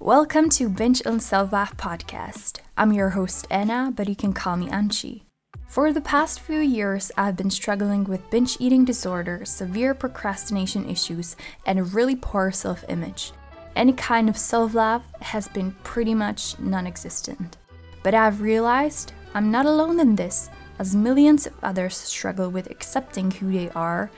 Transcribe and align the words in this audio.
Welcome 0.00 0.48
to 0.50 0.68
Binge 0.68 1.04
on 1.04 1.18
Self-Love 1.18 1.76
podcast. 1.76 2.60
I'm 2.76 2.92
your 2.92 3.10
host 3.10 3.48
Anna, 3.50 3.92
but 3.92 4.08
you 4.08 4.14
can 4.14 4.32
call 4.32 4.56
me 4.56 4.68
Anchi. 4.68 5.22
For 5.66 5.92
the 5.92 6.00
past 6.00 6.38
few 6.38 6.60
years, 6.60 7.10
I've 7.16 7.36
been 7.36 7.50
struggling 7.50 8.04
with 8.04 8.30
binge 8.30 8.56
eating 8.60 8.84
disorder, 8.84 9.44
severe 9.44 9.94
procrastination 9.94 10.88
issues, 10.88 11.34
and 11.66 11.80
a 11.80 11.82
really 11.82 12.14
poor 12.14 12.52
self 12.52 12.84
image. 12.88 13.32
Any 13.74 13.92
kind 13.92 14.28
of 14.28 14.38
self 14.38 14.72
love 14.72 15.02
has 15.20 15.48
been 15.48 15.72
pretty 15.82 16.14
much 16.14 16.56
non 16.60 16.86
existent. 16.86 17.56
But 18.04 18.14
I've 18.14 18.40
realized 18.40 19.12
I'm 19.34 19.50
not 19.50 19.66
alone 19.66 19.98
in 19.98 20.14
this, 20.14 20.48
as 20.78 20.94
millions 20.94 21.44
of 21.44 21.54
others 21.64 21.96
struggle 21.96 22.50
with 22.50 22.70
accepting 22.70 23.32
who 23.32 23.50
they 23.50 23.68
are, 23.70 24.12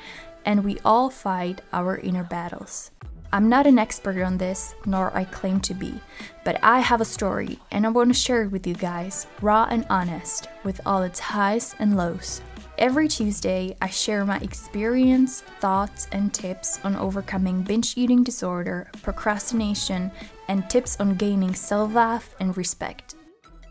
and 0.44 0.62
we 0.62 0.78
all 0.84 1.08
fight 1.08 1.62
our 1.72 1.96
inner 1.96 2.24
battles. 2.24 2.90
I'm 3.32 3.48
not 3.48 3.66
an 3.66 3.78
expert 3.78 4.20
on 4.22 4.38
this, 4.38 4.74
nor 4.86 5.16
I 5.16 5.22
claim 5.24 5.60
to 5.60 5.74
be, 5.74 6.00
but 6.44 6.58
I 6.64 6.80
have 6.80 7.00
a 7.00 7.04
story 7.04 7.60
and 7.70 7.86
I 7.86 7.90
want 7.90 8.10
to 8.10 8.14
share 8.14 8.42
it 8.42 8.50
with 8.50 8.66
you 8.66 8.74
guys, 8.74 9.28
raw 9.40 9.68
and 9.70 9.86
honest, 9.88 10.48
with 10.64 10.80
all 10.84 11.02
its 11.02 11.20
highs 11.20 11.76
and 11.78 11.96
lows. 11.96 12.42
Every 12.76 13.06
Tuesday, 13.06 13.76
I 13.80 13.88
share 13.88 14.24
my 14.24 14.38
experience, 14.38 15.42
thoughts, 15.60 16.08
and 16.10 16.34
tips 16.34 16.80
on 16.82 16.96
overcoming 16.96 17.62
binge 17.62 17.96
eating 17.96 18.24
disorder, 18.24 18.90
procrastination, 19.02 20.10
and 20.48 20.68
tips 20.68 20.98
on 20.98 21.14
gaining 21.14 21.54
self 21.54 21.94
love 21.94 22.28
and 22.40 22.56
respect. 22.56 23.14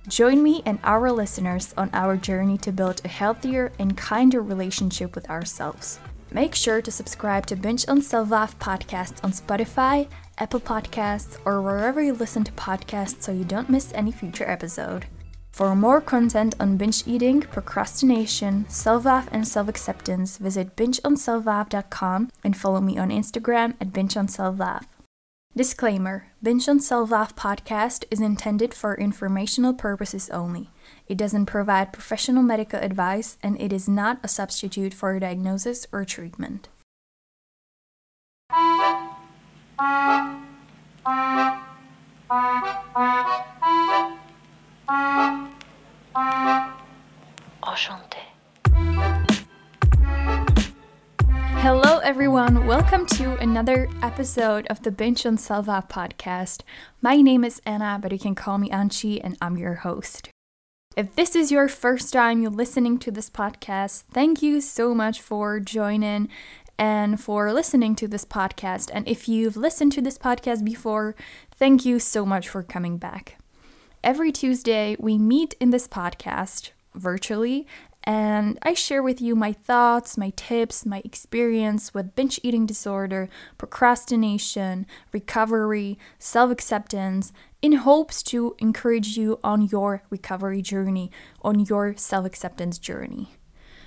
Join 0.08 0.42
me 0.42 0.64
and 0.66 0.80
our 0.84 1.12
listeners 1.12 1.74
on 1.76 1.90
our 1.92 2.16
journey 2.16 2.58
to 2.60 2.72
build 2.72 3.02
a 3.04 3.10
healthier 3.10 3.74
and 3.78 3.98
kinder 3.98 4.42
relationship 4.42 5.16
with 5.16 5.30
ourselves. 5.30 6.00
Make 6.32 6.54
sure 6.54 6.82
to 6.82 6.92
subscribe 6.92 7.46
to 7.48 7.56
Binge 7.56 7.86
on 7.88 8.02
Self-Love 8.02 8.60
podcast 8.60 9.24
on 9.24 9.32
Spotify, 9.32 10.08
Apple 10.38 10.60
Podcasts, 10.60 11.38
or 11.44 11.62
wherever 11.62 12.02
you 12.02 12.14
listen 12.14 12.44
to 12.44 12.52
podcasts 12.52 13.24
so 13.24 13.32
you 13.32 13.44
don't 13.44 13.70
miss 13.70 13.92
any 13.94 14.12
future 14.12 14.48
episode. 14.48 15.08
For 15.52 15.76
more 15.76 16.00
content 16.00 16.56
on 16.60 16.78
binge 16.78 17.04
eating, 17.08 17.42
procrastination, 17.42 18.70
self-love, 18.70 19.28
and 19.32 19.48
self-acceptance, 19.48 20.38
visit 20.38 20.76
bingeonselflove.com 20.76 22.30
and 22.44 22.56
follow 22.56 22.80
me 22.80 22.98
on 22.98 23.10
Instagram 23.10 23.76
at 23.82 23.92
bingeonselflove. 23.92 24.86
Disclaimer 25.56 26.28
Binge 26.44 26.70
on 26.70 26.80
Self-Love 26.80 27.36
podcast 27.36 28.06
is 28.12 28.22
intended 28.22 28.74
for 28.74 28.96
informational 28.96 29.74
purposes 29.74 30.30
only. 30.30 30.70
It 31.10 31.18
doesn't 31.18 31.48
provide 31.48 31.92
professional 31.92 32.44
medical 32.44 32.80
advice 32.80 33.40
and 33.42 33.60
it 33.60 33.74
is 33.74 33.90
not 33.90 34.20
a 34.22 34.28
substitute 34.28 34.94
for 34.94 35.16
a 35.16 35.20
diagnosis 35.20 35.88
or 35.92 36.06
treatment. 36.06 36.70
Enchanté. 47.64 48.22
Hello, 51.58 51.98
everyone. 52.04 52.68
Welcome 52.68 53.08
to 53.08 53.36
another 53.38 53.90
episode 54.04 54.68
of 54.68 54.84
the 54.84 54.92
Binge 54.92 55.26
on 55.26 55.38
Self-Love 55.38 55.88
podcast. 55.88 56.62
My 57.02 57.16
name 57.16 57.44
is 57.44 57.60
Anna, 57.66 57.98
but 58.00 58.12
you 58.12 58.20
can 58.20 58.36
call 58.36 58.60
me 58.60 58.70
Anchi, 58.70 59.20
and 59.24 59.36
I'm 59.42 59.58
your 59.58 59.74
host. 59.76 60.30
If 61.00 61.16
this 61.16 61.34
is 61.34 61.50
your 61.50 61.70
first 61.70 62.12
time 62.12 62.42
you're 62.42 62.52
listening 62.52 62.98
to 62.98 63.10
this 63.10 63.30
podcast, 63.30 64.04
thank 64.12 64.42
you 64.42 64.60
so 64.60 64.94
much 64.94 65.22
for 65.22 65.62
joining 65.62 66.28
and 66.78 67.18
for 67.22 67.54
listening 67.54 67.96
to 67.96 68.08
this 68.10 68.26
podcast. 68.26 68.92
And 68.94 69.08
if 69.08 69.30
you've 69.30 69.56
listened 69.56 69.94
to 69.94 70.02
this 70.02 70.18
podcast 70.18 70.66
before, 70.66 71.16
thank 71.56 71.86
you 71.86 72.00
so 72.00 72.26
much 72.26 72.50
for 72.50 72.64
coming 72.64 72.98
back. 72.98 73.38
Every 74.04 74.34
Tuesday, 74.34 74.98
we 75.00 75.18
meet 75.18 75.56
in 75.62 75.70
this 75.70 75.88
podcast 75.88 76.72
virtually 76.94 77.66
and 78.04 78.58
I 78.64 78.74
share 78.74 79.04
with 79.04 79.22
you 79.22 79.36
my 79.36 79.54
thoughts, 79.54 80.18
my 80.18 80.32
tips, 80.36 80.86
my 80.86 81.02
experience 81.06 81.94
with 81.94 82.16
binge 82.16 82.40
eating 82.44 82.66
disorder, 82.66 83.30
procrastination, 83.58 84.86
recovery, 85.12 86.00
self 86.18 86.50
acceptance, 86.50 87.32
in 87.62 87.74
hopes 87.74 88.24
to 88.24 88.56
encourage 88.60 89.18
you 89.18 89.40
on 89.44 89.64
your 89.64 90.04
recovery 90.10 90.62
journey, 90.62 91.12
on 91.42 91.60
your 91.60 91.96
self 91.98 92.26
acceptance 92.26 92.78
journey. 92.78 93.30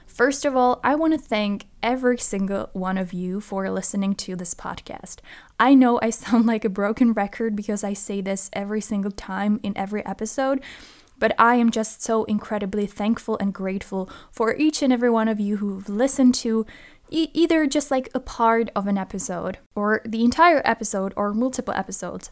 First 0.06 0.44
of 0.44 0.54
all, 0.54 0.78
I 0.84 0.94
want 0.94 1.14
to 1.14 1.18
thank 1.18 1.66
every 1.82 2.18
single 2.18 2.68
one 2.74 2.98
of 2.98 3.14
you 3.14 3.40
for 3.40 3.70
listening 3.70 4.14
to 4.16 4.36
this 4.36 4.52
podcast. 4.54 5.20
I 5.58 5.74
know 5.74 5.98
I 6.02 6.10
sound 6.24 6.44
like 6.44 6.64
a 6.64 6.68
broken 6.68 7.12
record 7.12 7.56
because 7.56 7.82
I 7.82 7.94
say 7.94 8.20
this 8.20 8.50
every 8.52 8.82
single 8.82 9.10
time 9.10 9.58
in 9.62 9.76
every 9.76 10.04
episode, 10.04 10.60
but 11.18 11.34
I 11.38 11.54
am 11.54 11.70
just 11.70 12.02
so 12.02 12.24
incredibly 12.24 12.86
thankful 12.86 13.38
and 13.38 13.54
grateful 13.54 14.10
for 14.30 14.54
each 14.54 14.82
and 14.82 14.92
every 14.92 15.10
one 15.10 15.28
of 15.28 15.40
you 15.40 15.56
who've 15.58 15.88
listened 15.88 16.34
to 16.36 16.66
either 17.08 17.66
just 17.66 17.90
like 17.90 18.08
a 18.14 18.20
part 18.20 18.70
of 18.74 18.86
an 18.86 18.98
episode, 18.98 19.58
or 19.74 20.02
the 20.04 20.24
entire 20.24 20.62
episode, 20.64 21.12
or 21.16 21.34
multiple 21.34 21.74
episodes. 21.74 22.30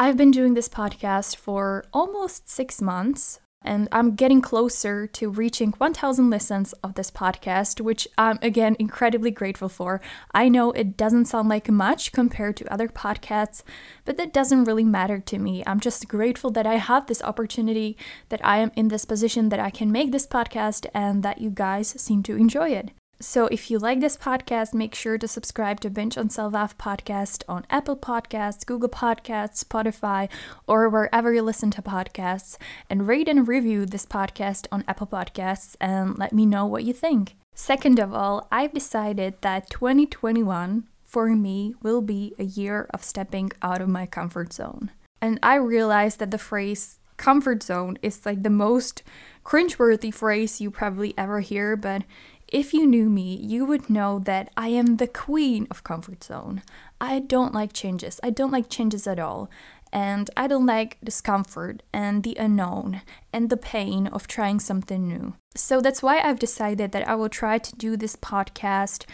I've 0.00 0.16
been 0.16 0.30
doing 0.30 0.54
this 0.54 0.68
podcast 0.68 1.34
for 1.34 1.84
almost 1.92 2.48
six 2.48 2.80
months, 2.80 3.40
and 3.62 3.88
I'm 3.90 4.14
getting 4.14 4.40
closer 4.40 5.08
to 5.08 5.28
reaching 5.28 5.72
1000 5.72 6.30
listens 6.30 6.72
of 6.84 6.94
this 6.94 7.10
podcast, 7.10 7.80
which 7.80 8.06
I'm 8.16 8.38
again 8.40 8.76
incredibly 8.78 9.32
grateful 9.32 9.68
for. 9.68 10.00
I 10.32 10.48
know 10.48 10.70
it 10.70 10.96
doesn't 10.96 11.24
sound 11.24 11.48
like 11.48 11.68
much 11.68 12.12
compared 12.12 12.56
to 12.58 12.72
other 12.72 12.86
podcasts, 12.86 13.64
but 14.04 14.16
that 14.18 14.32
doesn't 14.32 14.66
really 14.66 14.84
matter 14.84 15.18
to 15.18 15.36
me. 15.36 15.64
I'm 15.66 15.80
just 15.80 16.06
grateful 16.06 16.52
that 16.52 16.64
I 16.64 16.76
have 16.76 17.08
this 17.08 17.20
opportunity, 17.20 17.96
that 18.28 18.40
I 18.44 18.58
am 18.58 18.70
in 18.76 18.88
this 18.88 19.04
position, 19.04 19.48
that 19.48 19.58
I 19.58 19.70
can 19.70 19.90
make 19.90 20.12
this 20.12 20.28
podcast, 20.28 20.86
and 20.94 21.24
that 21.24 21.40
you 21.40 21.50
guys 21.50 22.00
seem 22.00 22.22
to 22.22 22.36
enjoy 22.36 22.68
it. 22.68 22.92
So 23.20 23.46
if 23.46 23.68
you 23.68 23.80
like 23.80 23.98
this 23.98 24.16
podcast, 24.16 24.72
make 24.72 24.94
sure 24.94 25.18
to 25.18 25.26
subscribe 25.26 25.80
to 25.80 25.90
Binge 25.90 26.16
on 26.16 26.30
Self-Love 26.30 26.78
podcast 26.78 27.42
on 27.48 27.66
Apple 27.68 27.96
Podcasts, 27.96 28.64
Google 28.64 28.88
Podcasts, 28.88 29.64
Spotify, 29.64 30.28
or 30.68 30.88
wherever 30.88 31.34
you 31.34 31.42
listen 31.42 31.72
to 31.72 31.82
podcasts, 31.82 32.58
and 32.88 33.08
rate 33.08 33.26
and 33.26 33.48
review 33.48 33.86
this 33.86 34.06
podcast 34.06 34.68
on 34.70 34.84
Apple 34.86 35.08
Podcasts 35.08 35.74
and 35.80 36.16
let 36.16 36.32
me 36.32 36.46
know 36.46 36.64
what 36.64 36.84
you 36.84 36.92
think. 36.92 37.34
Second 37.56 37.98
of 37.98 38.14
all, 38.14 38.46
I've 38.52 38.72
decided 38.72 39.34
that 39.40 39.68
2021 39.68 40.86
for 41.02 41.26
me 41.30 41.74
will 41.82 42.02
be 42.02 42.34
a 42.38 42.44
year 42.44 42.86
of 42.94 43.02
stepping 43.02 43.50
out 43.62 43.80
of 43.80 43.88
my 43.88 44.06
comfort 44.06 44.52
zone. 44.52 44.92
And 45.20 45.40
I 45.42 45.56
realized 45.56 46.20
that 46.20 46.30
the 46.30 46.38
phrase 46.38 47.00
comfort 47.16 47.64
zone 47.64 47.98
is 48.00 48.24
like 48.24 48.44
the 48.44 48.50
most 48.50 49.02
cringeworthy 49.44 50.14
phrase 50.14 50.60
you 50.60 50.70
probably 50.70 51.14
ever 51.18 51.40
hear, 51.40 51.74
but 51.74 52.04
if 52.48 52.72
you 52.72 52.86
knew 52.86 53.10
me, 53.10 53.36
you 53.36 53.64
would 53.66 53.90
know 53.90 54.18
that 54.20 54.50
I 54.56 54.68
am 54.68 54.96
the 54.96 55.06
queen 55.06 55.66
of 55.70 55.84
comfort 55.84 56.24
zone. 56.24 56.62
I 57.00 57.20
don't 57.20 57.52
like 57.52 57.72
changes. 57.72 58.18
I 58.22 58.30
don't 58.30 58.50
like 58.50 58.70
changes 58.70 59.06
at 59.06 59.18
all. 59.18 59.50
And 59.92 60.30
I 60.36 60.46
don't 60.46 60.66
like 60.66 60.98
discomfort 61.02 61.82
and 61.92 62.22
the 62.22 62.36
unknown 62.38 63.02
and 63.32 63.48
the 63.48 63.56
pain 63.56 64.06
of 64.08 64.26
trying 64.26 64.60
something 64.60 65.06
new. 65.06 65.34
So 65.54 65.80
that's 65.80 66.02
why 66.02 66.20
I've 66.20 66.38
decided 66.38 66.92
that 66.92 67.08
I 67.08 67.14
will 67.14 67.28
try 67.28 67.58
to 67.58 67.76
do 67.76 67.96
this 67.96 68.16
podcast 68.16 69.04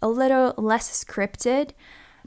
a 0.00 0.08
little 0.08 0.54
less 0.56 1.04
scripted 1.04 1.70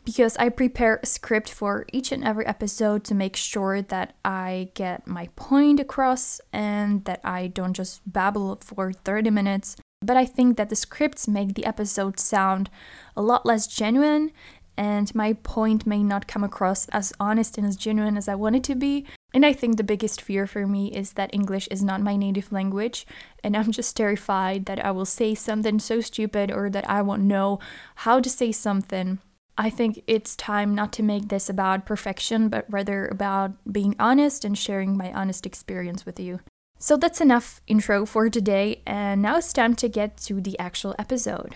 because 0.04 0.36
I 0.38 0.50
prepare 0.50 1.00
a 1.02 1.06
script 1.06 1.50
for 1.50 1.86
each 1.94 2.12
and 2.12 2.24
every 2.24 2.46
episode 2.46 3.04
to 3.06 3.16
make 3.16 3.36
sure 3.36 3.82
that 3.84 4.16
I 4.26 4.70
get 4.74 5.06
my 5.06 5.30
point 5.36 5.80
across 5.80 6.42
and 6.52 7.06
that 7.06 7.22
I 7.24 7.48
don't 7.48 7.74
just 7.74 8.02
babble 8.12 8.60
for 8.64 8.92
30 8.92 9.30
minutes 9.30 9.76
but 10.02 10.18
I 10.18 10.26
think 10.26 10.58
that 10.58 10.70
the 10.70 10.76
scripts 10.76 11.28
make 11.28 11.54
the 11.54 11.66
episode 11.66 12.20
sound 12.20 12.70
a 13.16 13.22
lot 13.22 13.46
less 13.46 13.68
genuine, 13.68 14.32
and 14.78 15.14
my 15.14 15.34
point 15.34 15.86
may 15.86 16.02
not 16.02 16.28
come 16.28 16.44
across 16.44 16.88
as 16.90 17.14
honest 17.20 17.58
and 17.58 17.68
as 17.68 17.76
genuine 17.76 18.18
as 18.18 18.28
I 18.28 18.36
want 18.36 18.56
it 18.56 18.64
to 18.66 18.76
be. 18.76 19.06
And 19.34 19.46
I 19.46 19.54
think 19.54 19.78
the 19.78 19.84
biggest 19.84 20.22
fear 20.22 20.48
for 20.48 20.66
me 20.66 20.92
is 20.92 21.14
that 21.14 21.34
English 21.34 21.68
is 21.70 21.84
not 21.84 22.02
my 22.02 22.16
native 22.16 22.52
language, 22.52 23.06
and 23.44 23.56
I'm 23.56 23.72
just 23.72 23.96
terrified 23.96 24.66
that 24.66 24.84
I 24.84 24.92
will 24.92 25.06
say 25.06 25.36
something 25.36 25.80
so 25.80 26.02
stupid 26.02 26.52
or 26.52 26.70
that 26.70 26.90
I 26.90 27.02
won't 27.02 27.24
know 27.24 27.60
how 27.96 28.20
to 28.20 28.30
say 28.30 28.52
something. 28.52 29.20
I 29.58 29.70
think 29.70 30.02
it's 30.08 30.36
time 30.36 30.74
not 30.74 30.92
to 30.94 31.04
make 31.04 31.28
this 31.28 31.50
about 31.50 31.86
perfection, 31.86 32.50
but 32.50 32.66
rather 32.70 33.08
about 33.08 33.52
being 33.72 33.96
honest 34.00 34.44
and 34.44 34.58
sharing 34.58 34.98
my 34.98 35.14
honest 35.14 35.46
experience 35.46 36.06
with 36.06 36.20
you. 36.20 36.40
So 36.84 36.98
that's 36.98 37.22
enough 37.22 37.62
intro 37.68 38.08
for 38.08 38.28
today, 38.28 38.82
and 38.88 39.22
now 39.22 39.38
it's 39.38 39.54
time 39.54 39.76
to 39.76 39.88
get 39.88 40.18
to 40.22 40.42
the 40.42 40.58
actual 40.58 40.96
episode. 40.98 41.56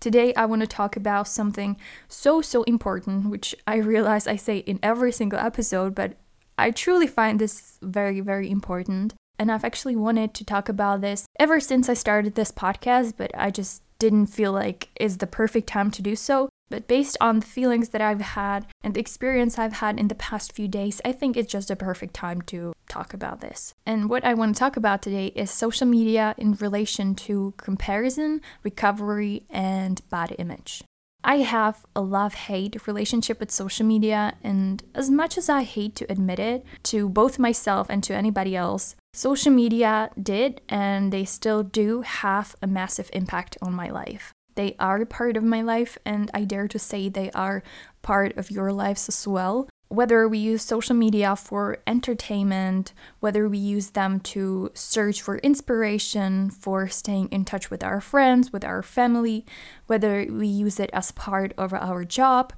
Today, 0.00 0.32
I 0.36 0.46
want 0.46 0.62
to 0.62 0.66
talk 0.66 0.96
about 0.96 1.28
something 1.28 1.76
so, 2.08 2.40
so 2.40 2.62
important, 2.62 3.28
which 3.28 3.54
I 3.66 3.76
realize 3.76 4.26
I 4.26 4.36
say 4.36 4.58
in 4.58 4.78
every 4.82 5.12
single 5.12 5.38
episode, 5.38 5.94
but 5.94 6.16
I 6.56 6.70
truly 6.70 7.06
find 7.06 7.38
this 7.38 7.76
very, 7.82 8.20
very 8.20 8.50
important. 8.50 9.12
And 9.38 9.52
I've 9.52 9.66
actually 9.66 9.96
wanted 9.96 10.32
to 10.32 10.46
talk 10.46 10.70
about 10.70 11.02
this 11.02 11.26
ever 11.38 11.60
since 11.60 11.90
I 11.90 11.94
started 11.94 12.34
this 12.34 12.50
podcast, 12.50 13.18
but 13.18 13.30
I 13.34 13.50
just 13.50 13.82
didn't 13.98 14.28
feel 14.28 14.52
like 14.52 14.88
it's 14.96 15.16
the 15.16 15.26
perfect 15.26 15.68
time 15.68 15.90
to 15.90 16.00
do 16.00 16.16
so. 16.16 16.48
But 16.70 16.86
based 16.86 17.16
on 17.20 17.40
the 17.40 17.46
feelings 17.46 17.90
that 17.90 18.00
I've 18.00 18.20
had 18.20 18.66
and 18.82 18.94
the 18.94 19.00
experience 19.00 19.58
I've 19.58 19.74
had 19.74 19.98
in 19.98 20.08
the 20.08 20.14
past 20.14 20.52
few 20.52 20.68
days, 20.68 21.00
I 21.04 21.12
think 21.12 21.36
it's 21.36 21.52
just 21.52 21.70
a 21.70 21.76
perfect 21.76 22.14
time 22.14 22.42
to 22.42 22.72
talk 22.88 23.14
about 23.14 23.40
this. 23.40 23.74
And 23.86 24.10
what 24.10 24.24
I 24.24 24.34
want 24.34 24.54
to 24.54 24.58
talk 24.58 24.76
about 24.76 25.02
today 25.02 25.26
is 25.28 25.50
social 25.50 25.86
media 25.86 26.34
in 26.36 26.54
relation 26.54 27.14
to 27.26 27.54
comparison, 27.56 28.40
recovery, 28.62 29.44
and 29.50 30.00
body 30.10 30.34
image. 30.38 30.82
I 31.24 31.38
have 31.38 31.84
a 31.96 32.00
love 32.00 32.34
hate 32.34 32.86
relationship 32.86 33.40
with 33.40 33.50
social 33.50 33.84
media, 33.84 34.34
and 34.42 34.82
as 34.94 35.10
much 35.10 35.36
as 35.36 35.48
I 35.48 35.62
hate 35.64 35.96
to 35.96 36.10
admit 36.10 36.38
it 36.38 36.64
to 36.84 37.08
both 37.08 37.38
myself 37.38 37.90
and 37.90 38.04
to 38.04 38.14
anybody 38.14 38.54
else, 38.54 38.94
social 39.12 39.52
media 39.52 40.10
did 40.20 40.60
and 40.68 41.12
they 41.12 41.24
still 41.24 41.62
do 41.64 42.02
have 42.02 42.54
a 42.62 42.68
massive 42.68 43.10
impact 43.12 43.58
on 43.60 43.72
my 43.72 43.90
life. 43.90 44.32
They 44.58 44.74
are 44.80 45.04
part 45.06 45.36
of 45.36 45.44
my 45.44 45.62
life, 45.62 45.96
and 46.04 46.32
I 46.34 46.42
dare 46.42 46.66
to 46.66 46.80
say 46.80 47.08
they 47.08 47.30
are 47.30 47.62
part 48.02 48.36
of 48.36 48.50
your 48.50 48.72
lives 48.72 49.08
as 49.08 49.28
well 49.28 49.68
whether 49.88 50.28
we 50.28 50.38
use 50.38 50.62
social 50.62 50.94
media 50.94 51.34
for 51.34 51.78
entertainment, 51.86 52.92
whether 53.20 53.48
we 53.48 53.58
use 53.58 53.90
them 53.90 54.20
to 54.20 54.70
search 54.74 55.22
for 55.22 55.38
inspiration, 55.38 56.50
for 56.50 56.88
staying 56.88 57.28
in 57.28 57.44
touch 57.44 57.70
with 57.70 57.82
our 57.82 58.00
friends, 58.00 58.52
with 58.52 58.64
our 58.64 58.82
family, 58.82 59.46
whether 59.86 60.26
we 60.30 60.46
use 60.46 60.78
it 60.78 60.90
as 60.92 61.10
part 61.12 61.54
of 61.56 61.72
our 61.72 62.04
job, 62.04 62.52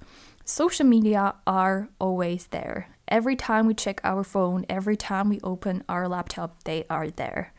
social 0.44 0.87
media 0.87 1.35
are 1.46 1.88
always 2.00 2.49
there. 2.49 2.88
Every 3.06 3.37
time 3.37 3.67
we 3.67 3.75
check 3.75 4.00
our 4.03 4.25
phone, 4.25 4.67
every 4.69 4.96
time 4.96 5.29
we 5.29 5.41
open 5.43 5.85
our 5.88 6.08
laptop, 6.08 6.64
they 6.64 6.85
are 6.91 7.11
there. 7.11 7.53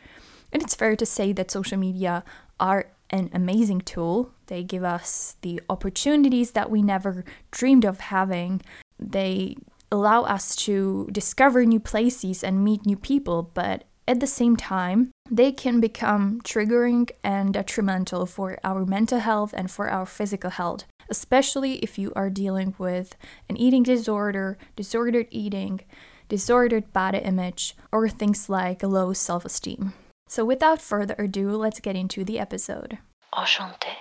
And 0.52 0.62
it's 0.62 0.76
fair 0.76 0.98
to 0.98 1.06
say 1.06 1.32
that 1.32 1.50
social 1.50 1.78
media 1.78 2.26
are 2.60 2.88
an 3.12 3.30
amazing 3.34 3.82
tool. 3.82 4.32
They 4.48 4.64
give 4.64 4.84
us 4.84 5.36
the 5.42 5.62
opportunities 5.70 6.52
that 6.52 6.72
we 6.72 6.82
never 6.82 7.24
dreamed 7.52 7.86
of 7.86 8.00
having 8.00 8.62
they 9.02 9.56
allow 9.92 10.22
us 10.24 10.56
to 10.56 11.10
discover 11.12 11.66
new 11.66 11.80
places 11.80 12.44
and 12.44 12.64
meet 12.64 12.86
new 12.86 12.96
people, 12.96 13.52
but 13.54 13.84
at 14.08 14.20
the 14.20 14.28
same 14.28 14.56
time, 14.56 15.12
they 15.30 15.52
can 15.52 15.80
become 15.80 16.42
triggering 16.42 17.10
and 17.24 17.54
detrimental 17.54 18.26
for 18.26 18.58
our 18.64 18.86
mental 18.86 19.20
health 19.20 19.54
and 19.58 19.70
for 19.72 19.90
our 19.90 20.06
physical 20.06 20.50
health, 20.50 20.86
especially 21.10 21.76
if 21.80 21.98
you 21.98 22.14
are 22.16 22.30
dealing 22.30 22.76
with 22.78 23.16
an 23.50 23.58
eating 23.58 23.84
disorder, 23.84 24.58
disordered 24.76 25.28
eating, 25.32 25.82
disordered 26.30 26.94
body 26.94 27.20
image, 27.20 27.76
or 27.92 28.08
things 28.08 28.50
like 28.50 28.84
low 28.84 29.14
self 29.14 29.46
esteem. 29.46 29.94
So, 30.32 30.46
without 30.46 30.82
further 30.82 31.16
ado, 31.20 31.50
let's 31.58 31.82
get 31.82 31.98
into 31.98 32.24
the 32.24 32.40
episode. 32.40 33.00
Enchanté. 33.36 33.96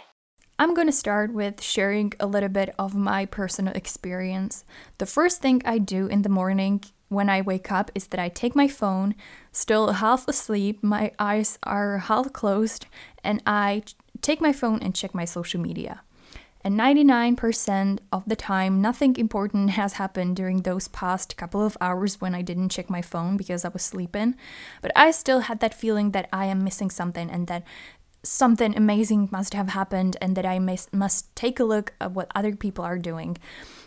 I'm 0.61 0.75
going 0.75 0.87
to 0.87 0.93
start 0.93 1.35
with 1.35 1.61
sharing 1.61 2.13
a 2.21 2.27
little 2.29 2.49
bit 2.49 2.73
of 2.79 2.95
my 2.95 3.27
personal 3.27 3.75
experience. 3.75 4.65
The 4.99 5.07
first 5.07 5.43
thing 5.43 5.61
I 5.65 5.79
do 5.79 6.07
in 6.07 6.23
the 6.23 6.29
morning 6.29 6.85
when 7.09 7.29
I 7.29 7.41
wake 7.41 7.73
up 7.73 7.91
is 7.97 8.07
that 8.07 8.21
I 8.21 8.29
take 8.29 8.55
my 8.55 8.69
phone, 8.69 9.17
still 9.51 9.95
half 9.95 10.29
asleep, 10.29 10.85
my 10.85 11.11
eyes 11.19 11.59
are 11.65 11.99
half 11.99 12.33
closed, 12.33 12.87
and 13.25 13.43
I 13.45 13.83
take 14.23 14.41
my 14.41 14.53
phone 14.53 14.79
and 14.83 14.95
check 14.95 15.13
my 15.13 15.25
social 15.25 15.61
media. 15.61 16.03
And 16.63 16.79
99% 16.79 18.01
of 18.13 18.25
the 18.27 18.37
time, 18.37 18.83
nothing 18.83 19.17
important 19.17 19.71
has 19.71 19.95
happened 19.95 20.37
during 20.37 20.63
those 20.63 20.89
past 20.89 21.37
couple 21.37 21.65
of 21.65 21.79
hours 21.81 22.21
when 22.21 22.35
I 22.35 22.43
didn't 22.43 22.69
check 22.69 22.91
my 22.91 23.01
phone 23.01 23.37
because 23.37 23.65
I 23.65 23.71
was 23.71 23.83
sleeping. 23.83 24.35
But 24.83 24.93
I 24.95 25.11
still 25.11 25.41
had 25.41 25.61
that 25.61 25.75
feeling 25.75 26.11
that 26.11 26.29
I 26.33 26.47
am 26.47 26.63
missing 26.63 26.91
something 26.91 27.31
and 27.31 27.47
that 27.47 27.65
something 28.23 28.77
amazing 28.77 29.31
must 29.33 29.55
have 29.55 29.71
happened 29.71 30.19
and 30.21 30.37
that 30.37 30.45
I 30.45 30.59
must, 30.59 30.93
must 30.93 31.35
take 31.35 31.59
a 31.59 31.65
look 31.65 31.95
at 32.01 32.13
what 32.13 32.31
other 32.35 32.55
people 32.55 32.85
are 32.85 32.99
doing. 32.99 33.39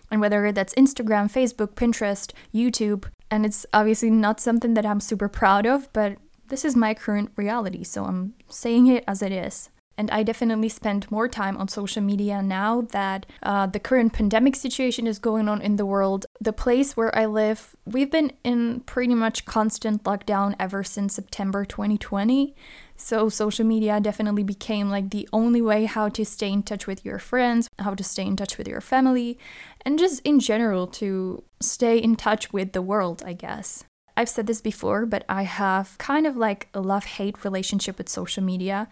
And 0.09 0.19
whether 0.19 0.51
that's 0.51 0.73
Instagram, 0.73 1.31
Facebook, 1.31 1.75
Pinterest, 1.75 2.31
YouTube, 2.53 3.05
and 3.29 3.45
it's 3.45 3.65
obviously 3.73 4.09
not 4.09 4.39
something 4.39 4.73
that 4.73 4.85
I'm 4.85 4.99
super 4.99 5.27
proud 5.27 5.65
of, 5.65 5.91
but 5.93 6.17
this 6.47 6.65
is 6.65 6.75
my 6.75 6.93
current 6.93 7.31
reality, 7.35 7.83
so 7.83 8.05
I'm 8.05 8.33
saying 8.47 8.87
it 8.87 9.03
as 9.07 9.21
it 9.21 9.31
is. 9.31 9.69
And 9.97 10.09
I 10.09 10.23
definitely 10.23 10.69
spend 10.69 11.09
more 11.11 11.27
time 11.27 11.55
on 11.57 11.67
social 11.67 12.01
media 12.01 12.41
now 12.41 12.81
that 12.91 13.25
uh, 13.43 13.67
the 13.67 13.79
current 13.79 14.13
pandemic 14.13 14.55
situation 14.55 15.05
is 15.05 15.19
going 15.19 15.47
on 15.47 15.61
in 15.61 15.75
the 15.75 15.85
world. 15.85 16.25
The 16.41 16.53
place 16.53 16.97
where 16.97 17.15
I 17.15 17.25
live, 17.27 17.75
we've 17.85 18.09
been 18.09 18.31
in 18.43 18.81
pretty 18.81 19.13
much 19.13 19.45
constant 19.45 20.03
lockdown 20.03 20.55
ever 20.59 20.83
since 20.83 21.13
September 21.13 21.63
2020. 21.63 22.55
So, 22.95 23.27
social 23.27 23.65
media 23.65 23.99
definitely 23.99 24.43
became 24.43 24.89
like 24.89 25.09
the 25.09 25.27
only 25.33 25.61
way 25.61 25.85
how 25.85 26.09
to 26.09 26.23
stay 26.23 26.51
in 26.51 26.63
touch 26.63 26.87
with 26.87 27.03
your 27.03 27.19
friends, 27.19 27.67
how 27.79 27.95
to 27.95 28.03
stay 28.03 28.25
in 28.25 28.35
touch 28.35 28.57
with 28.57 28.67
your 28.67 28.81
family, 28.81 29.37
and 29.85 29.99
just 29.99 30.21
in 30.23 30.39
general 30.39 30.87
to 30.87 31.43
stay 31.59 31.97
in 31.97 32.15
touch 32.15 32.53
with 32.53 32.71
the 32.73 32.81
world, 32.81 33.23
I 33.25 33.33
guess. 33.33 33.83
I've 34.15 34.29
said 34.29 34.47
this 34.47 34.61
before, 34.61 35.05
but 35.05 35.25
I 35.27 35.43
have 35.43 35.97
kind 35.97 36.27
of 36.27 36.37
like 36.37 36.69
a 36.73 36.81
love 36.81 37.05
hate 37.05 37.43
relationship 37.43 37.97
with 37.97 38.09
social 38.09 38.43
media. 38.43 38.87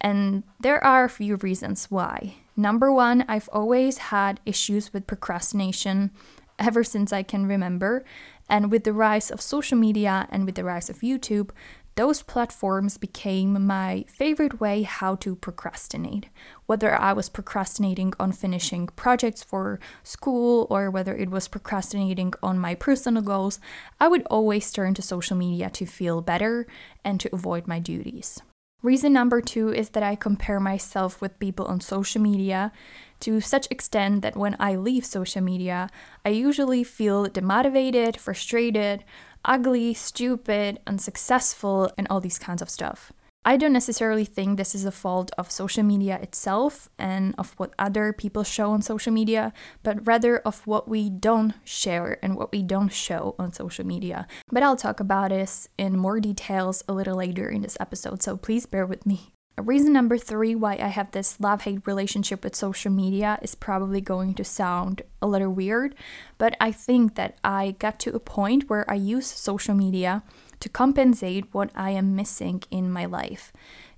And 0.00 0.44
there 0.60 0.82
are 0.84 1.04
a 1.04 1.10
few 1.10 1.36
reasons 1.36 1.90
why. 1.90 2.36
Number 2.56 2.92
one, 2.92 3.24
I've 3.28 3.48
always 3.52 3.98
had 3.98 4.40
issues 4.44 4.92
with 4.92 5.06
procrastination 5.06 6.10
ever 6.58 6.82
since 6.82 7.12
I 7.12 7.22
can 7.22 7.46
remember. 7.46 8.04
And 8.48 8.70
with 8.70 8.84
the 8.84 8.92
rise 8.92 9.30
of 9.30 9.40
social 9.40 9.78
media 9.78 10.26
and 10.30 10.46
with 10.46 10.54
the 10.54 10.64
rise 10.64 10.88
of 10.88 11.00
YouTube, 11.00 11.50
those 11.98 12.22
platforms 12.22 12.96
became 12.96 13.66
my 13.66 14.04
favorite 14.08 14.60
way 14.60 14.82
how 14.82 15.16
to 15.16 15.34
procrastinate. 15.34 16.28
Whether 16.66 16.94
I 16.94 17.12
was 17.12 17.28
procrastinating 17.28 18.14
on 18.20 18.30
finishing 18.30 18.86
projects 18.94 19.42
for 19.42 19.80
school 20.04 20.68
or 20.70 20.92
whether 20.92 21.16
it 21.16 21.28
was 21.28 21.48
procrastinating 21.48 22.34
on 22.40 22.56
my 22.56 22.76
personal 22.76 23.22
goals, 23.22 23.58
I 24.00 24.06
would 24.06 24.24
always 24.30 24.70
turn 24.70 24.94
to 24.94 25.02
social 25.02 25.36
media 25.36 25.70
to 25.70 25.86
feel 25.86 26.20
better 26.22 26.68
and 27.04 27.18
to 27.18 27.34
avoid 27.34 27.66
my 27.66 27.80
duties. 27.80 28.40
Reason 28.80 29.12
number 29.12 29.40
two 29.40 29.72
is 29.72 29.90
that 29.90 30.04
I 30.04 30.14
compare 30.14 30.60
myself 30.60 31.20
with 31.20 31.40
people 31.40 31.66
on 31.66 31.80
social 31.80 32.22
media 32.22 32.70
to 33.18 33.40
such 33.40 33.66
extent 33.72 34.22
that 34.22 34.36
when 34.36 34.56
I 34.60 34.76
leave 34.76 35.04
social 35.04 35.42
media, 35.42 35.90
I 36.24 36.28
usually 36.28 36.84
feel 36.84 37.26
demotivated, 37.26 38.16
frustrated, 38.16 39.02
ugly, 39.44 39.94
stupid, 39.94 40.78
unsuccessful, 40.86 41.90
and 41.98 42.06
all 42.08 42.20
these 42.20 42.38
kinds 42.38 42.62
of 42.62 42.70
stuff. 42.70 43.12
I 43.48 43.56
don't 43.56 43.72
necessarily 43.72 44.26
think 44.26 44.58
this 44.58 44.74
is 44.74 44.84
a 44.84 44.92
fault 44.92 45.30
of 45.38 45.50
social 45.50 45.82
media 45.82 46.18
itself 46.20 46.90
and 46.98 47.34
of 47.38 47.54
what 47.56 47.72
other 47.78 48.12
people 48.12 48.44
show 48.44 48.72
on 48.72 48.82
social 48.82 49.10
media, 49.10 49.54
but 49.82 50.06
rather 50.06 50.36
of 50.40 50.66
what 50.66 50.86
we 50.86 51.08
don't 51.08 51.54
share 51.64 52.18
and 52.22 52.36
what 52.36 52.52
we 52.52 52.62
don't 52.62 52.92
show 52.92 53.34
on 53.38 53.54
social 53.54 53.86
media. 53.86 54.26
But 54.52 54.62
I'll 54.62 54.76
talk 54.76 55.00
about 55.00 55.30
this 55.30 55.66
in 55.78 55.96
more 55.96 56.20
details 56.20 56.84
a 56.86 56.92
little 56.92 57.16
later 57.16 57.48
in 57.48 57.62
this 57.62 57.78
episode, 57.80 58.22
so 58.22 58.36
please 58.36 58.66
bear 58.66 58.84
with 58.84 59.06
me. 59.06 59.32
Reason 59.56 59.94
number 59.94 60.18
three 60.18 60.54
why 60.54 60.74
I 60.74 60.88
have 60.88 61.12
this 61.12 61.40
love 61.40 61.62
hate 61.62 61.86
relationship 61.86 62.44
with 62.44 62.54
social 62.54 62.92
media 62.92 63.38
is 63.40 63.54
probably 63.54 64.02
going 64.02 64.34
to 64.34 64.44
sound 64.44 65.00
a 65.22 65.26
little 65.26 65.54
weird, 65.54 65.94
but 66.36 66.54
I 66.60 66.70
think 66.70 67.14
that 67.14 67.38
I 67.42 67.76
got 67.78 67.98
to 68.00 68.14
a 68.14 68.20
point 68.20 68.68
where 68.68 68.84
I 68.90 68.96
use 68.96 69.26
social 69.26 69.74
media 69.74 70.22
to 70.60 70.68
compensate 70.68 71.52
what 71.52 71.70
I 71.74 71.90
am 71.90 72.16
missing 72.16 72.62
in 72.70 72.90
my 72.90 73.04
life. 73.04 73.52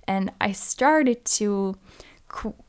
And 0.07 0.31
I 0.39 0.51
started 0.51 1.25
to 1.37 1.77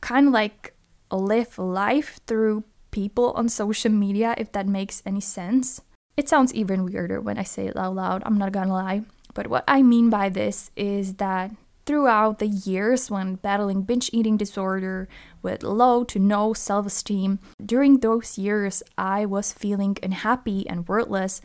kind 0.01 0.29
of 0.29 0.33
like 0.33 0.75
live 1.11 1.59
life 1.59 2.21
through 2.27 2.65
people 2.91 3.33
on 3.33 3.49
social 3.49 3.91
media, 3.91 4.35
if 4.39 4.53
that 4.53 4.67
makes 4.67 5.03
any 5.05 5.21
sense. 5.21 5.81
It 6.17 6.29
sounds 6.29 6.55
even 6.55 6.85
weirder 6.85 7.21
when 7.21 7.39
I 7.39 7.43
say 7.43 7.67
it 7.67 7.77
out 7.77 7.95
loud, 7.95 8.23
I'm 8.25 8.39
not 8.39 8.53
gonna 8.53 8.73
lie. 8.73 9.03
But 9.35 9.47
what 9.47 9.65
I 9.67 9.83
mean 9.83 10.11
by 10.11 10.29
this 10.29 10.71
is 10.77 11.15
that 11.15 11.53
throughout 11.87 12.39
the 12.39 12.47
years 12.47 13.11
when 13.11 13.37
battling 13.37 13.83
binge 13.83 14.11
eating 14.13 14.37
disorder 14.37 15.09
with 15.41 15.63
low 15.63 16.05
to 16.05 16.19
no 16.19 16.53
self 16.53 16.87
esteem. 16.87 17.39
During 17.65 17.99
those 17.99 18.39
years, 18.39 18.83
I 18.97 19.27
was 19.27 19.53
feeling 19.53 19.97
unhappy 20.03 20.69
and 20.69 20.87
worthless. 20.87 21.41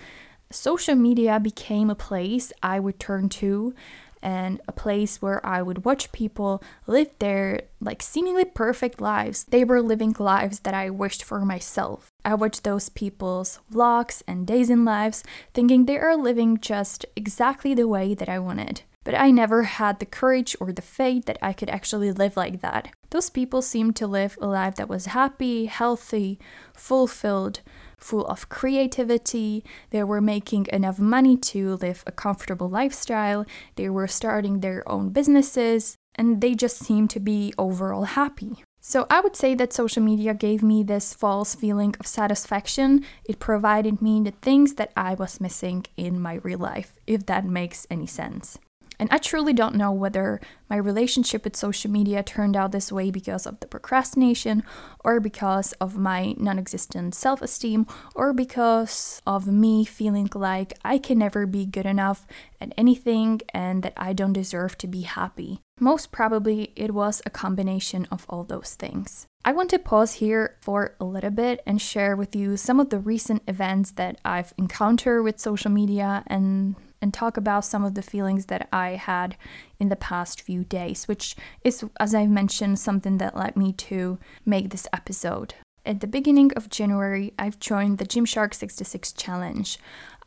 Social 0.50 0.96
media 0.96 1.40
became 1.40 1.90
a 1.90 1.96
place 1.96 2.54
I 2.64 2.80
would 2.80 3.00
turn 3.00 3.30
to 3.30 3.74
and 4.22 4.60
a 4.68 4.72
place 4.72 5.22
where 5.22 5.46
I 5.46 5.62
would 5.62 5.86
watch 5.86 6.12
people 6.12 6.64
live 6.88 7.10
their 7.20 7.62
like 7.80 8.02
seemingly 8.02 8.46
perfect 8.46 9.00
lives. 9.00 9.44
They 9.44 9.64
were 9.64 9.82
living 9.82 10.16
lives 10.18 10.62
that 10.62 10.74
I 10.74 10.90
wished 10.90 11.24
for 11.24 11.46
myself. 11.46 12.12
I 12.26 12.34
watched 12.34 12.64
those 12.64 12.90
people's 12.90 13.60
vlogs 13.72 14.24
and 14.28 14.48
days 14.48 14.70
in 14.70 14.86
lives, 14.86 15.24
thinking 15.54 15.86
they 15.86 16.00
are 16.00 16.18
living 16.18 16.58
just 16.60 17.06
exactly 17.16 17.74
the 17.74 17.88
way 17.88 18.14
that 18.16 18.30
I 18.30 18.40
wanted 18.40 18.84
but 19.08 19.16
I 19.16 19.32
never 19.32 19.64
had 19.64 20.00
the 20.00 20.06
courage 20.06 20.54
or 20.60 20.74
the 20.74 20.82
faith 20.82 21.28
that 21.28 21.38
I 21.42 21.54
could 21.54 21.70
actually 21.70 22.12
live 22.12 22.36
like 22.36 22.60
that. 22.60 22.90
Those 23.10 23.30
people 23.30 23.62
seemed 23.62 23.96
to 23.96 24.06
live 24.06 24.38
a 24.42 24.48
life 24.48 24.76
that 24.76 24.90
was 24.90 25.06
happy, 25.06 25.68
healthy, 25.68 26.40
fulfilled, 26.74 27.62
full 27.98 28.26
of 28.26 28.50
creativity. 28.50 29.64
They 29.90 30.04
were 30.04 30.22
making 30.22 30.68
enough 30.72 31.00
money 31.00 31.38
to 31.38 31.76
live 31.78 32.04
a 32.06 32.12
comfortable 32.12 32.70
lifestyle. 32.70 33.46
They 33.76 33.90
were 33.90 34.08
starting 34.08 34.60
their 34.60 34.88
own 34.90 35.10
businesses, 35.10 35.98
and 36.16 36.42
they 36.42 36.56
just 36.56 36.78
seemed 36.78 37.10
to 37.12 37.20
be 37.20 37.54
overall 37.58 38.04
happy. 38.04 38.64
So 38.80 39.06
I 39.10 39.20
would 39.20 39.36
say 39.36 39.54
that 39.56 39.74
social 39.74 40.02
media 40.02 40.34
gave 40.34 40.64
me 40.64 40.82
this 40.82 41.14
false 41.14 41.56
feeling 41.56 41.94
of 42.00 42.08
satisfaction. 42.08 43.04
It 43.26 43.40
provided 43.40 44.02
me 44.02 44.22
the 44.22 44.32
things 44.32 44.76
that 44.76 44.94
I 44.96 45.16
was 45.16 45.42
missing 45.42 45.86
in 45.98 46.22
my 46.22 46.36
real 46.36 46.60
life, 46.60 46.94
if 47.06 47.26
that 47.26 47.44
makes 47.44 47.86
any 47.90 48.08
sense. 48.08 48.58
And 49.00 49.10
I 49.12 49.18
truly 49.18 49.54
don't 49.54 49.76
know 49.76 49.92
whether 49.92 50.42
my 50.70 50.76
relationship 50.76 51.44
with 51.44 51.56
social 51.56 51.92
media 51.92 52.24
turned 52.24 52.56
out 52.56 52.72
this 52.72 52.92
way 52.92 53.12
because 53.12 53.46
of 53.46 53.60
the 53.60 53.68
procrastination, 53.68 54.64
or 55.04 55.20
because 55.20 55.74
of 55.74 55.98
my 55.98 56.34
non 56.38 56.58
existent 56.58 57.16
self 57.16 57.42
esteem, 57.42 57.86
or 58.16 58.34
because 58.34 59.22
of 59.28 59.48
me 59.48 59.86
feeling 59.86 60.30
like 60.34 60.74
I 60.84 60.98
can 60.98 61.20
never 61.20 61.46
be 61.46 61.66
good 61.66 61.86
enough 61.86 62.26
at 62.60 62.74
anything 62.78 63.42
and 63.54 63.84
that 63.84 63.94
I 63.98 64.14
don't 64.14 64.34
deserve 64.34 64.78
to 64.80 64.88
be 64.88 65.02
happy. 65.02 65.62
Most 65.80 66.12
probably, 66.12 66.74
it 66.76 66.94
was 66.94 67.22
a 67.26 67.30
combination 67.30 68.08
of 68.10 68.26
all 68.30 68.44
those 68.44 68.74
things. 68.74 69.28
I 69.46 69.54
want 69.54 69.70
to 69.70 69.80
pause 69.80 70.16
here 70.16 70.58
for 70.60 70.96
a 71.00 71.06
little 71.06 71.30
bit 71.30 71.62
and 71.66 71.82
share 71.82 72.16
with 72.16 72.36
you 72.36 72.58
some 72.58 72.80
of 72.80 72.90
the 72.90 73.00
recent 73.00 73.44
events 73.48 73.92
that 73.92 74.20
I've 74.26 74.54
encountered 74.58 75.24
with 75.24 75.40
social 75.40 75.72
media 75.72 76.24
and 76.28 76.76
and 77.02 77.14
talk 77.14 77.38
about 77.38 77.66
some 77.66 77.84
of 77.84 77.94
the 77.94 78.02
feelings 78.02 78.48
that 78.48 78.68
I 78.72 78.92
had 78.92 79.38
in 79.80 79.90
the 79.90 79.96
past 79.96 80.42
few 80.42 80.64
days, 80.64 81.08
which 81.08 81.36
is, 81.64 81.84
as 82.00 82.16
I've 82.16 82.30
mentioned, 82.30 82.80
something 82.80 83.18
that 83.18 83.38
led 83.38 83.56
me 83.56 83.74
to 83.74 84.18
make 84.46 84.70
this 84.70 84.88
episode. 84.92 85.54
At 85.86 86.02
the 86.02 86.08
beginning 86.08 86.52
of 86.58 86.70
January, 86.70 87.34
I've 87.40 87.60
joined 87.60 87.98
the 87.98 88.06
Gymshark 88.06 88.54
66 88.54 89.14
Challenge. 89.14 89.80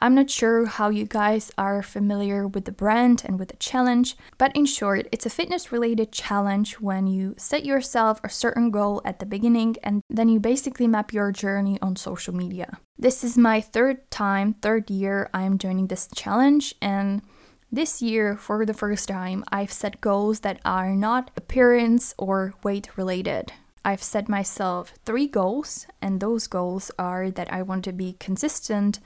I'm 0.03 0.15
not 0.15 0.31
sure 0.31 0.65
how 0.65 0.89
you 0.89 1.05
guys 1.05 1.53
are 1.59 1.83
familiar 1.83 2.49
with 2.49 2.65
the 2.65 2.73
brand 2.73 3.23
and 3.27 3.39
with 3.39 3.49
the 3.49 3.57
challenge, 3.57 4.17
but 4.39 4.55
in 4.57 4.65
short, 4.65 5.07
it's 5.13 5.27
a 5.27 5.31
fitness 5.31 5.73
related 5.73 6.11
challenge 6.11 6.81
when 6.81 7.07
you 7.07 7.35
set 7.37 7.67
yourself 7.67 8.19
a 8.25 8.31
certain 8.31 8.71
goal 8.71 9.03
at 9.05 9.19
the 9.19 9.27
beginning 9.27 9.77
and 9.83 10.03
then 10.09 10.31
you 10.31 10.41
basically 10.41 10.87
map 10.87 11.13
your 11.13 11.33
journey 11.33 11.79
on 11.83 11.97
social 11.97 12.35
media. 12.35 12.79
This 12.99 13.23
is 13.23 13.37
my 13.37 13.61
third 13.61 14.11
time, 14.11 14.55
third 14.55 14.89
year 14.89 15.29
I'm 15.35 15.59
joining 15.59 15.89
this 15.89 16.09
challenge, 16.15 16.75
and 16.81 17.21
this 17.71 18.01
year, 18.03 18.37
for 18.37 18.67
the 18.67 18.75
first 18.75 19.07
time, 19.07 19.45
I've 19.53 19.71
set 19.71 20.01
goals 20.01 20.41
that 20.41 20.61
are 20.65 20.91
not 20.91 21.31
appearance 21.37 22.15
or 22.19 22.55
weight 22.65 22.89
related. 22.97 23.53
I've 23.85 24.03
set 24.03 24.29
myself 24.29 24.93
three 25.07 25.27
goals, 25.27 25.87
and 26.03 26.21
those 26.21 26.47
goals 26.47 26.91
are 26.99 27.31
that 27.31 27.53
I 27.53 27.63
want 27.63 27.85
to 27.85 27.93
be 27.93 28.17
consistent 28.19 28.99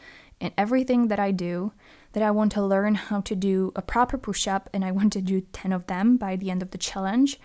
in 0.45 0.53
everything 0.59 1.09
that 1.09 1.19
I 1.19 1.31
do, 1.31 1.73
that 2.13 2.23
I 2.23 2.31
want 2.31 2.53
to 2.53 2.65
learn 2.65 2.95
how 2.95 3.21
to 3.23 3.35
do 3.35 3.73
a 3.75 3.83
proper 3.83 4.19
push 4.19 4.47
up, 4.47 4.71
and 4.73 4.85
I 4.85 4.93
want 4.93 5.13
to 5.15 5.23
do 5.23 5.41
10 5.41 5.73
of 5.73 5.87
them 5.87 6.17
by 6.17 6.37
the 6.37 6.51
end 6.51 6.63
of 6.63 6.71
the 6.71 6.79
challenge. 6.79 7.41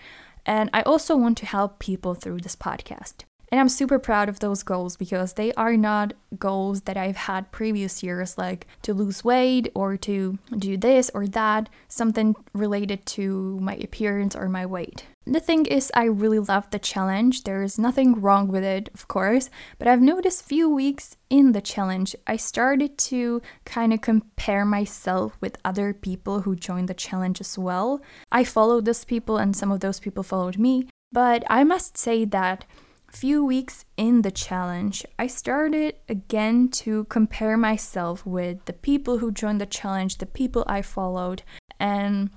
And 0.45 0.69
I 0.73 0.81
also 0.83 1.15
want 1.15 1.37
to 1.39 1.45
help 1.45 1.79
people 1.79 2.13
through 2.13 2.39
this 2.39 2.55
podcast. 2.55 3.23
And 3.51 3.59
I'm 3.59 3.69
super 3.69 3.99
proud 3.99 4.29
of 4.29 4.39
those 4.39 4.63
goals 4.63 4.95
because 4.95 5.33
they 5.33 5.51
are 5.53 5.75
not 5.75 6.13
goals 6.37 6.81
that 6.81 6.97
I've 6.97 7.15
had 7.15 7.51
previous 7.51 8.03
years, 8.03 8.37
like 8.37 8.67
to 8.83 8.93
lose 8.93 9.23
weight 9.23 9.71
or 9.73 9.97
to 9.97 10.37
do 10.57 10.77
this 10.77 11.09
or 11.13 11.27
that, 11.27 11.69
something 11.87 12.35
related 12.53 13.05
to 13.07 13.59
my 13.59 13.75
appearance 13.75 14.35
or 14.35 14.49
my 14.49 14.65
weight. 14.65 15.05
The 15.25 15.39
thing 15.39 15.65
is, 15.65 15.91
I 15.93 16.05
really 16.05 16.39
love 16.39 16.69
the 16.71 16.79
challenge. 16.79 17.43
There 17.43 17.61
is 17.61 17.77
nothing 17.77 18.19
wrong 18.19 18.47
with 18.47 18.63
it, 18.63 18.89
of 18.93 19.07
course, 19.07 19.49
but 19.77 19.87
I've 19.87 20.01
noticed 20.01 20.43
few 20.43 20.69
weeks 20.69 21.15
in 21.29 21.51
the 21.51 21.61
challenge, 21.61 22.15
I 22.25 22.35
started 22.35 22.97
to 23.09 23.41
kind 23.63 23.93
of 23.93 24.01
compare 24.01 24.65
myself 24.65 25.37
with 25.39 25.57
other 25.63 25.93
people 25.93 26.41
who 26.41 26.55
joined 26.55 26.87
the 26.87 26.95
challenge 26.95 27.39
as 27.41 27.59
well. 27.59 28.01
I 28.31 28.43
followed 28.43 28.85
those 28.85 29.05
people, 29.05 29.37
and 29.37 29.55
some 29.55 29.71
of 29.71 29.81
those 29.81 29.99
people 29.99 30.23
followed 30.23 30.57
me, 30.57 30.87
but 31.11 31.43
I 31.47 31.63
must 31.63 31.97
say 31.97 32.25
that 32.25 32.65
few 33.11 33.43
weeks 33.43 33.85
in 33.97 34.21
the 34.21 34.31
challenge, 34.31 35.05
I 35.17 35.27
started 35.27 35.95
again 36.07 36.69
to 36.69 37.05
compare 37.05 37.57
myself 37.57 38.25
with 38.25 38.65
the 38.65 38.73
people 38.73 39.17
who 39.17 39.31
joined 39.31 39.61
the 39.61 39.65
challenge, 39.65 40.17
the 40.17 40.25
people 40.25 40.63
I 40.67 40.81
followed, 40.81 41.43
and 41.79 42.29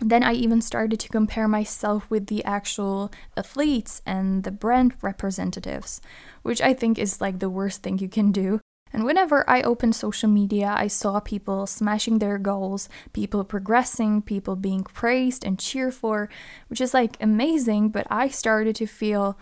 then 0.00 0.22
I 0.22 0.32
even 0.32 0.60
started 0.60 1.00
to 1.00 1.08
compare 1.08 1.48
myself 1.48 2.08
with 2.08 2.26
the 2.26 2.44
actual 2.44 3.10
athletes 3.36 4.00
and 4.06 4.44
the 4.44 4.52
brand 4.52 4.94
representatives, 5.02 6.00
which 6.42 6.62
I 6.62 6.72
think 6.72 6.98
is 6.98 7.20
like 7.20 7.40
the 7.40 7.50
worst 7.50 7.82
thing 7.82 7.98
you 7.98 8.08
can 8.08 8.30
do. 8.30 8.60
And 8.92 9.04
whenever 9.04 9.48
I 9.48 9.60
opened 9.62 9.94
social 9.94 10.30
media, 10.30 10.74
I 10.76 10.86
saw 10.86 11.20
people 11.20 11.66
smashing 11.66 12.18
their 12.18 12.38
goals, 12.38 12.88
people 13.12 13.44
progressing, 13.44 14.22
people 14.22 14.56
being 14.56 14.82
praised 14.82 15.44
and 15.44 15.58
cheered 15.58 15.94
for, 15.94 16.30
which 16.68 16.80
is 16.80 16.94
like 16.94 17.16
amazing. 17.20 17.90
But 17.90 18.06
I 18.08 18.28
started 18.28 18.76
to 18.76 18.86
feel 18.86 19.38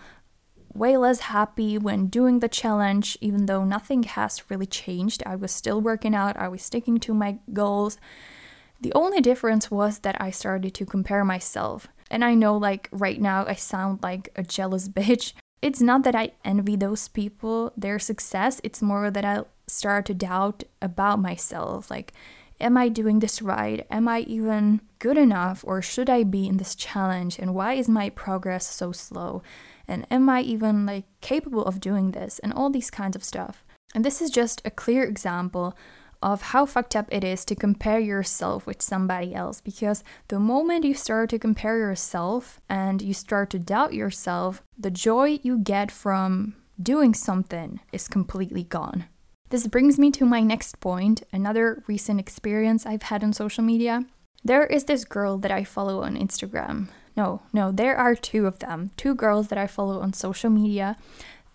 way 0.77 0.97
less 0.97 1.19
happy 1.21 1.77
when 1.77 2.07
doing 2.07 2.39
the 2.39 2.47
challenge, 2.47 3.17
even 3.21 3.45
though 3.45 3.63
nothing 3.63 4.03
has 4.03 4.49
really 4.49 4.65
changed. 4.65 5.23
I 5.25 5.35
was 5.35 5.51
still 5.51 5.81
working 5.81 6.15
out, 6.15 6.37
I 6.37 6.47
was 6.47 6.61
sticking 6.61 6.99
to 6.99 7.13
my 7.13 7.39
goals. 7.53 7.97
The 8.79 8.93
only 8.93 9.21
difference 9.21 9.71
was 9.71 9.99
that 9.99 10.21
I 10.21 10.29
started 10.29 10.73
to 10.75 10.85
compare 10.85 11.25
myself. 11.25 11.87
And 12.11 12.23
I 12.23 12.35
know, 12.35 12.55
like, 12.55 12.89
right 12.91 13.19
now 13.19 13.45
I 13.45 13.55
sound 13.55 14.03
like 14.03 14.29
a 14.35 14.43
jealous 14.43 14.87
bitch. 14.99 15.33
It's 15.61 15.81
not 15.81 16.03
that 16.03 16.15
I 16.15 16.33
envy 16.45 16.75
those 16.75 17.07
people, 17.07 17.73
their 17.75 17.97
success, 17.97 18.61
it's 18.63 18.81
more 18.81 19.09
that 19.09 19.25
I 19.25 19.43
start 19.65 20.05
to 20.05 20.13
doubt 20.13 20.63
about 20.81 21.19
myself. 21.19 21.89
Like, 21.89 22.13
am 22.59 22.77
I 22.77 22.89
doing 22.89 23.19
this 23.19 23.41
right? 23.41 23.85
Am 23.89 24.07
I 24.07 24.19
even 24.21 24.81
good 24.99 25.17
enough? 25.17 25.63
Or 25.67 25.81
should 25.81 26.09
I 26.09 26.23
be 26.23 26.47
in 26.47 26.57
this 26.57 26.75
challenge? 26.75 27.39
And 27.39 27.53
why 27.53 27.73
is 27.73 27.89
my 27.89 28.09
progress 28.09 28.67
so 28.67 28.91
slow? 28.91 29.41
And 29.87 30.05
am 30.11 30.29
I 30.29 30.41
even 30.41 30.85
like 30.85 31.05
capable 31.21 31.63
of 31.63 31.79
doing 31.79 32.11
this 32.11 32.39
and 32.39 32.53
all 32.53 32.69
these 32.69 32.91
kinds 32.91 33.15
of 33.15 33.23
stuff. 33.23 33.63
And 33.95 34.03
this 34.03 34.21
is 34.21 34.29
just 34.29 34.61
a 34.65 34.71
clear 34.71 35.03
example 35.03 35.77
of 36.21 36.41
how 36.41 36.65
fucked 36.65 36.95
up 36.95 37.07
it 37.11 37.23
is 37.23 37.45
to 37.45 37.55
compare 37.55 37.99
yourself 37.99 38.65
with 38.65 38.81
somebody 38.81 39.35
else 39.35 39.61
because 39.61 40.03
the 40.29 40.39
moment 40.39 40.83
you 40.83 40.93
start 40.93 41.29
to 41.29 41.39
compare 41.39 41.77
yourself 41.77 42.59
and 42.67 43.01
you 43.01 43.13
start 43.13 43.49
to 43.51 43.59
doubt 43.59 43.93
yourself, 43.93 44.61
the 44.77 44.91
joy 44.91 45.39
you 45.43 45.59
get 45.59 45.91
from 45.91 46.55
doing 46.81 47.13
something 47.13 47.79
is 47.91 48.07
completely 48.07 48.63
gone. 48.63 49.05
This 49.49 49.67
brings 49.67 49.97
me 49.97 50.11
to 50.11 50.25
my 50.25 50.41
next 50.41 50.79
point, 50.79 51.23
another 51.31 51.83
recent 51.87 52.19
experience 52.19 52.85
I've 52.85 53.03
had 53.03 53.23
on 53.23 53.31
social 53.31 53.63
media. 53.63 54.05
There 54.43 54.65
is 54.65 54.85
this 54.85 55.05
girl 55.05 55.37
that 55.37 55.51
I 55.51 55.63
follow 55.63 56.01
on 56.03 56.17
Instagram. 56.17 56.89
No, 57.17 57.41
no, 57.51 57.71
there 57.71 57.97
are 57.97 58.13
two 58.15 58.45
of 58.45 58.59
them, 58.59 58.91
two 58.95 59.15
girls 59.15 59.47
that 59.47 59.57
I 59.57 59.65
follow 59.65 60.01
on 60.01 60.13
social 60.13 60.51
media, 60.51 60.95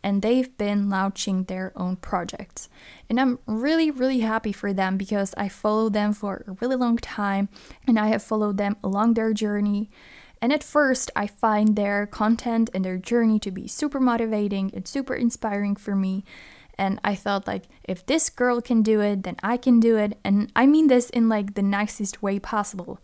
and 0.03 0.21
they've 0.21 0.59
been 0.59 0.91
launching 0.91 1.45
their 1.45 1.73
own 1.77 1.95
projects. 1.95 2.69
And 3.09 3.21
I'm 3.21 3.39
really, 3.47 3.89
really 3.89 4.21
happy 4.21 4.51
for 4.51 4.73
them 4.73 4.97
because 4.97 5.33
I 5.37 5.49
follow 5.49 5.89
them 5.89 6.13
for 6.13 6.45
a 6.49 6.57
really 6.61 6.75
long 6.75 6.97
time 6.97 7.49
and 7.87 7.97
I 7.99 8.09
have 8.09 8.25
followed 8.25 8.57
them 8.57 8.77
along 8.83 9.15
their 9.15 9.33
journey. 9.33 9.89
And 10.41 10.53
at 10.53 10.65
first, 10.65 11.13
I 11.15 11.29
find 11.29 11.77
their 11.77 12.05
content 12.09 12.69
and 12.75 12.85
their 12.85 12.99
journey 12.99 13.39
to 13.39 13.53
be 13.53 13.69
super 13.69 14.01
motivating 14.01 14.73
and 14.75 14.89
super 14.89 15.15
inspiring 15.15 15.77
for 15.77 15.95
me. 15.95 16.25
And 16.77 16.99
I 17.05 17.15
thought, 17.15 17.47
like, 17.47 17.65
if 17.85 18.05
this 18.05 18.29
girl 18.29 18.61
can 18.61 18.83
do 18.83 19.01
it, 19.01 19.23
then 19.23 19.37
I 19.45 19.57
can 19.57 19.79
do 19.79 19.97
it. 19.97 20.19
And 20.25 20.51
I 20.57 20.67
mean 20.67 20.89
this 20.89 21.11
in 21.11 21.29
like 21.29 21.55
the 21.55 21.63
nicest 21.63 22.21
way 22.23 22.41
possible. 22.41 22.99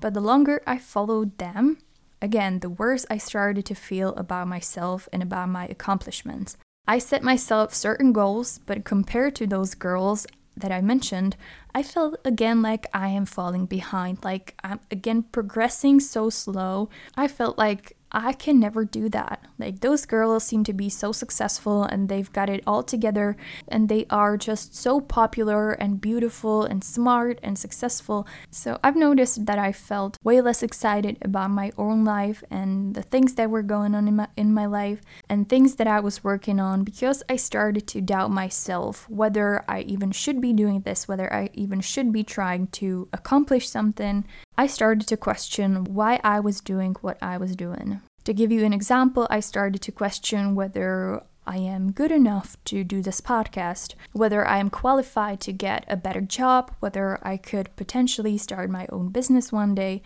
But 0.00 0.12
the 0.12 0.20
longer 0.20 0.60
I 0.66 0.76
followed 0.76 1.38
them, 1.38 1.78
Again, 2.22 2.60
the 2.60 2.70
worse 2.70 3.04
I 3.10 3.18
started 3.18 3.66
to 3.66 3.74
feel 3.74 4.14
about 4.14 4.46
myself 4.46 5.08
and 5.12 5.24
about 5.24 5.48
my 5.48 5.66
accomplishments. 5.66 6.56
I 6.86 6.98
set 6.98 7.24
myself 7.24 7.74
certain 7.74 8.12
goals, 8.12 8.60
but 8.64 8.84
compared 8.84 9.34
to 9.36 9.46
those 9.46 9.74
girls 9.74 10.26
that 10.56 10.70
I 10.70 10.80
mentioned, 10.80 11.36
I 11.74 11.82
felt 11.82 12.20
again 12.24 12.62
like 12.62 12.86
I 12.94 13.08
am 13.08 13.26
falling 13.26 13.66
behind, 13.66 14.18
like 14.22 14.54
I'm 14.62 14.80
again 14.90 15.24
progressing 15.24 15.98
so 15.98 16.30
slow. 16.30 16.90
I 17.16 17.26
felt 17.26 17.58
like 17.58 17.96
I 18.12 18.34
can 18.34 18.60
never 18.60 18.84
do 18.84 19.08
that. 19.08 19.44
Like, 19.58 19.80
those 19.80 20.04
girls 20.04 20.44
seem 20.44 20.64
to 20.64 20.72
be 20.72 20.88
so 20.88 21.12
successful 21.12 21.84
and 21.84 22.08
they've 22.08 22.32
got 22.32 22.50
it 22.50 22.62
all 22.66 22.82
together 22.82 23.36
and 23.68 23.88
they 23.88 24.06
are 24.10 24.36
just 24.36 24.76
so 24.76 25.00
popular 25.00 25.72
and 25.72 26.00
beautiful 26.00 26.64
and 26.64 26.84
smart 26.84 27.40
and 27.42 27.58
successful. 27.58 28.26
So, 28.50 28.78
I've 28.84 28.96
noticed 28.96 29.46
that 29.46 29.58
I 29.58 29.72
felt 29.72 30.18
way 30.22 30.40
less 30.40 30.62
excited 30.62 31.16
about 31.22 31.50
my 31.50 31.72
own 31.78 32.04
life 32.04 32.44
and 32.50 32.94
the 32.94 33.02
things 33.02 33.34
that 33.34 33.50
were 33.50 33.62
going 33.62 33.94
on 33.94 34.06
in 34.08 34.16
my, 34.16 34.28
in 34.36 34.52
my 34.52 34.66
life 34.66 35.00
and 35.28 35.48
things 35.48 35.76
that 35.76 35.86
I 35.86 36.00
was 36.00 36.22
working 36.22 36.60
on 36.60 36.84
because 36.84 37.22
I 37.28 37.36
started 37.36 37.86
to 37.88 38.00
doubt 38.00 38.30
myself 38.30 39.08
whether 39.08 39.64
I 39.68 39.80
even 39.82 40.12
should 40.12 40.40
be 40.40 40.52
doing 40.52 40.80
this, 40.80 41.08
whether 41.08 41.32
I 41.32 41.50
even 41.54 41.80
should 41.80 42.12
be 42.12 42.24
trying 42.24 42.66
to 42.68 43.08
accomplish 43.12 43.68
something. 43.68 44.24
I 44.56 44.66
started 44.66 45.08
to 45.08 45.16
question 45.16 45.84
why 45.84 46.20
I 46.22 46.40
was 46.40 46.60
doing 46.60 46.94
what 47.00 47.18
I 47.22 47.36
was 47.38 47.56
doing. 47.56 48.00
To 48.24 48.34
give 48.34 48.52
you 48.52 48.64
an 48.64 48.72
example, 48.72 49.26
I 49.30 49.40
started 49.40 49.80
to 49.82 49.92
question 49.92 50.54
whether 50.54 51.22
I 51.46 51.56
am 51.56 51.90
good 51.90 52.12
enough 52.12 52.56
to 52.66 52.84
do 52.84 53.02
this 53.02 53.20
podcast, 53.20 53.94
whether 54.12 54.46
I 54.46 54.58
am 54.58 54.70
qualified 54.70 55.40
to 55.40 55.52
get 55.52 55.84
a 55.88 55.96
better 55.96 56.20
job, 56.20 56.72
whether 56.78 57.18
I 57.26 57.36
could 57.36 57.74
potentially 57.74 58.38
start 58.38 58.70
my 58.70 58.86
own 58.90 59.08
business 59.08 59.50
one 59.50 59.74
day. 59.74 60.02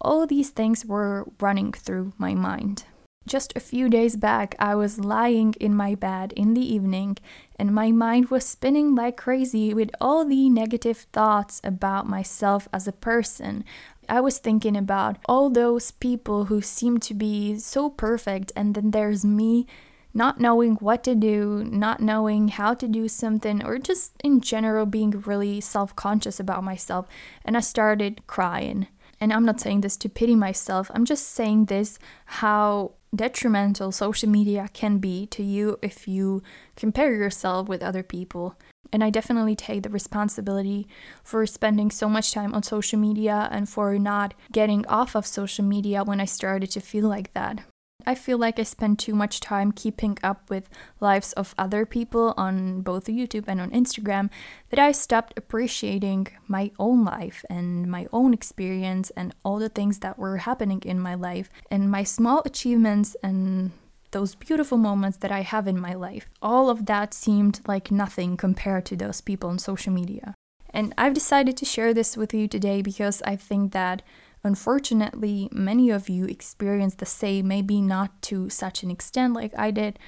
All 0.00 0.26
these 0.26 0.50
things 0.50 0.84
were 0.84 1.26
running 1.40 1.72
through 1.72 2.12
my 2.16 2.34
mind. 2.34 2.84
Just 3.28 3.52
a 3.54 3.60
few 3.60 3.90
days 3.90 4.16
back, 4.16 4.54
I 4.58 4.74
was 4.74 4.98
lying 4.98 5.52
in 5.60 5.74
my 5.74 5.94
bed 5.94 6.32
in 6.34 6.54
the 6.54 6.74
evening 6.74 7.18
and 7.58 7.74
my 7.74 7.92
mind 7.92 8.30
was 8.30 8.46
spinning 8.46 8.94
like 8.94 9.18
crazy 9.18 9.74
with 9.74 9.90
all 10.00 10.24
the 10.24 10.48
negative 10.48 11.06
thoughts 11.12 11.60
about 11.62 12.08
myself 12.08 12.68
as 12.72 12.88
a 12.88 12.92
person. 12.92 13.64
I 14.08 14.22
was 14.22 14.38
thinking 14.38 14.78
about 14.78 15.18
all 15.26 15.50
those 15.50 15.90
people 15.90 16.46
who 16.46 16.62
seem 16.62 17.00
to 17.00 17.12
be 17.12 17.58
so 17.58 17.90
perfect, 17.90 18.50
and 18.56 18.74
then 18.74 18.92
there's 18.92 19.26
me 19.26 19.66
not 20.14 20.40
knowing 20.40 20.76
what 20.76 21.04
to 21.04 21.14
do, 21.14 21.64
not 21.70 22.00
knowing 22.00 22.48
how 22.48 22.72
to 22.72 22.88
do 22.88 23.08
something, 23.08 23.62
or 23.62 23.76
just 23.76 24.14
in 24.24 24.40
general 24.40 24.86
being 24.86 25.10
really 25.10 25.60
self 25.60 25.94
conscious 25.94 26.40
about 26.40 26.64
myself. 26.64 27.06
And 27.44 27.58
I 27.58 27.60
started 27.60 28.26
crying. 28.26 28.86
And 29.20 29.32
I'm 29.32 29.44
not 29.44 29.60
saying 29.60 29.82
this 29.82 29.96
to 29.98 30.08
pity 30.08 30.34
myself, 30.34 30.90
I'm 30.94 31.04
just 31.04 31.28
saying 31.28 31.66
this 31.66 31.98
how 32.24 32.92
detrimental 33.14 33.92
social 33.92 34.28
media 34.28 34.68
can 34.72 34.98
be 34.98 35.26
to 35.26 35.42
you 35.42 35.78
if 35.82 36.06
you 36.06 36.42
compare 36.76 37.14
yourself 37.14 37.68
with 37.68 37.82
other 37.82 38.02
people. 38.02 38.56
And 38.92 39.04
I 39.04 39.10
definitely 39.10 39.54
take 39.54 39.82
the 39.82 39.90
responsibility 39.90 40.88
for 41.22 41.44
spending 41.46 41.90
so 41.90 42.08
much 42.08 42.32
time 42.32 42.54
on 42.54 42.62
social 42.62 42.98
media 42.98 43.48
and 43.50 43.68
for 43.68 43.98
not 43.98 44.34
getting 44.50 44.86
off 44.86 45.14
of 45.14 45.26
social 45.26 45.64
media 45.64 46.04
when 46.04 46.20
I 46.20 46.24
started 46.24 46.70
to 46.70 46.80
feel 46.80 47.08
like 47.08 47.34
that. 47.34 47.64
I 48.06 48.14
feel 48.14 48.38
like 48.38 48.58
I 48.58 48.62
spend 48.62 48.98
too 48.98 49.14
much 49.14 49.38
time 49.38 49.72
keeping 49.72 50.16
up 50.22 50.48
with 50.48 50.70
lives 51.00 51.32
of 51.34 51.54
other 51.58 51.84
people 51.84 52.32
on 52.36 52.80
both 52.80 53.04
YouTube 53.04 53.44
and 53.48 53.60
on 53.60 53.70
Instagram 53.70 54.30
that 54.70 54.78
I 54.78 54.92
stopped 54.92 55.34
appreciating 55.36 56.28
my 56.46 56.70
own 56.78 57.04
life 57.04 57.44
and 57.50 57.86
my 57.86 58.06
own 58.12 58.32
experience 58.32 59.10
and 59.10 59.34
all 59.44 59.58
the 59.58 59.68
things 59.68 59.98
that 59.98 60.18
were 60.18 60.38
happening 60.38 60.80
in 60.86 60.98
my 61.00 61.14
life 61.14 61.50
and 61.70 61.90
my 61.90 62.02
small 62.04 62.40
achievements 62.46 63.14
and 63.22 63.72
those 64.12 64.34
beautiful 64.36 64.78
moments 64.78 65.18
that 65.18 65.32
I 65.32 65.42
have 65.42 65.68
in 65.68 65.78
my 65.78 65.92
life. 65.92 66.30
All 66.40 66.70
of 66.70 66.86
that 66.86 67.12
seemed 67.12 67.60
like 67.66 67.90
nothing 67.90 68.38
compared 68.38 68.86
to 68.86 68.96
those 68.96 69.20
people 69.20 69.50
on 69.50 69.58
social 69.58 69.92
media. 69.92 70.34
And 70.70 70.94
I've 70.96 71.14
decided 71.14 71.56
to 71.58 71.64
share 71.64 71.92
this 71.92 72.16
with 72.16 72.32
you 72.32 72.46
today 72.46 72.80
because 72.80 73.20
I 73.22 73.36
think 73.36 73.72
that 73.72 74.02
Unfortunately, 74.44 75.48
many 75.52 75.90
of 75.90 76.08
you 76.08 76.24
experience 76.26 76.94
the 76.94 77.06
same, 77.06 77.48
maybe 77.48 77.80
not 77.80 78.22
to 78.22 78.48
such 78.48 78.82
an 78.82 78.90
extent 78.90 79.34
like 79.34 79.52
I 79.58 79.70
did, 79.70 79.98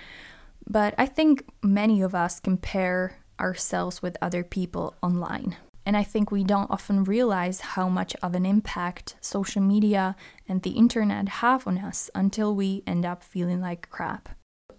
but 0.69 0.95
I 0.99 1.07
think 1.07 1.45
many 1.63 2.01
of 2.01 2.15
us 2.15 2.41
compare 2.41 3.19
ourselves 3.41 4.03
with 4.03 4.17
other 4.23 4.45
people 4.45 4.95
online. 5.03 5.57
And 5.87 5.97
I 5.97 6.05
think 6.05 6.31
we 6.31 6.45
don't 6.45 6.71
often 6.71 7.05
realize 7.05 7.61
how 7.61 7.89
much 7.89 8.15
of 8.23 8.35
an 8.35 8.47
impact 8.47 9.17
social 9.21 9.63
media 9.63 10.15
and 10.47 10.63
the 10.63 10.71
internet 10.71 11.29
have 11.29 11.67
on 11.67 11.79
us 11.79 12.11
until 12.15 12.55
we 12.55 12.83
end 12.87 13.05
up 13.05 13.23
feeling 13.23 13.61
like 13.61 13.89
crap. 13.91 14.29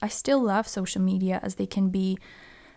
I 0.01 0.07
still 0.07 0.41
love 0.41 0.67
social 0.67 1.01
media 1.01 1.39
as 1.43 1.55
they 1.55 1.65
can 1.65 1.89
be 1.89 2.17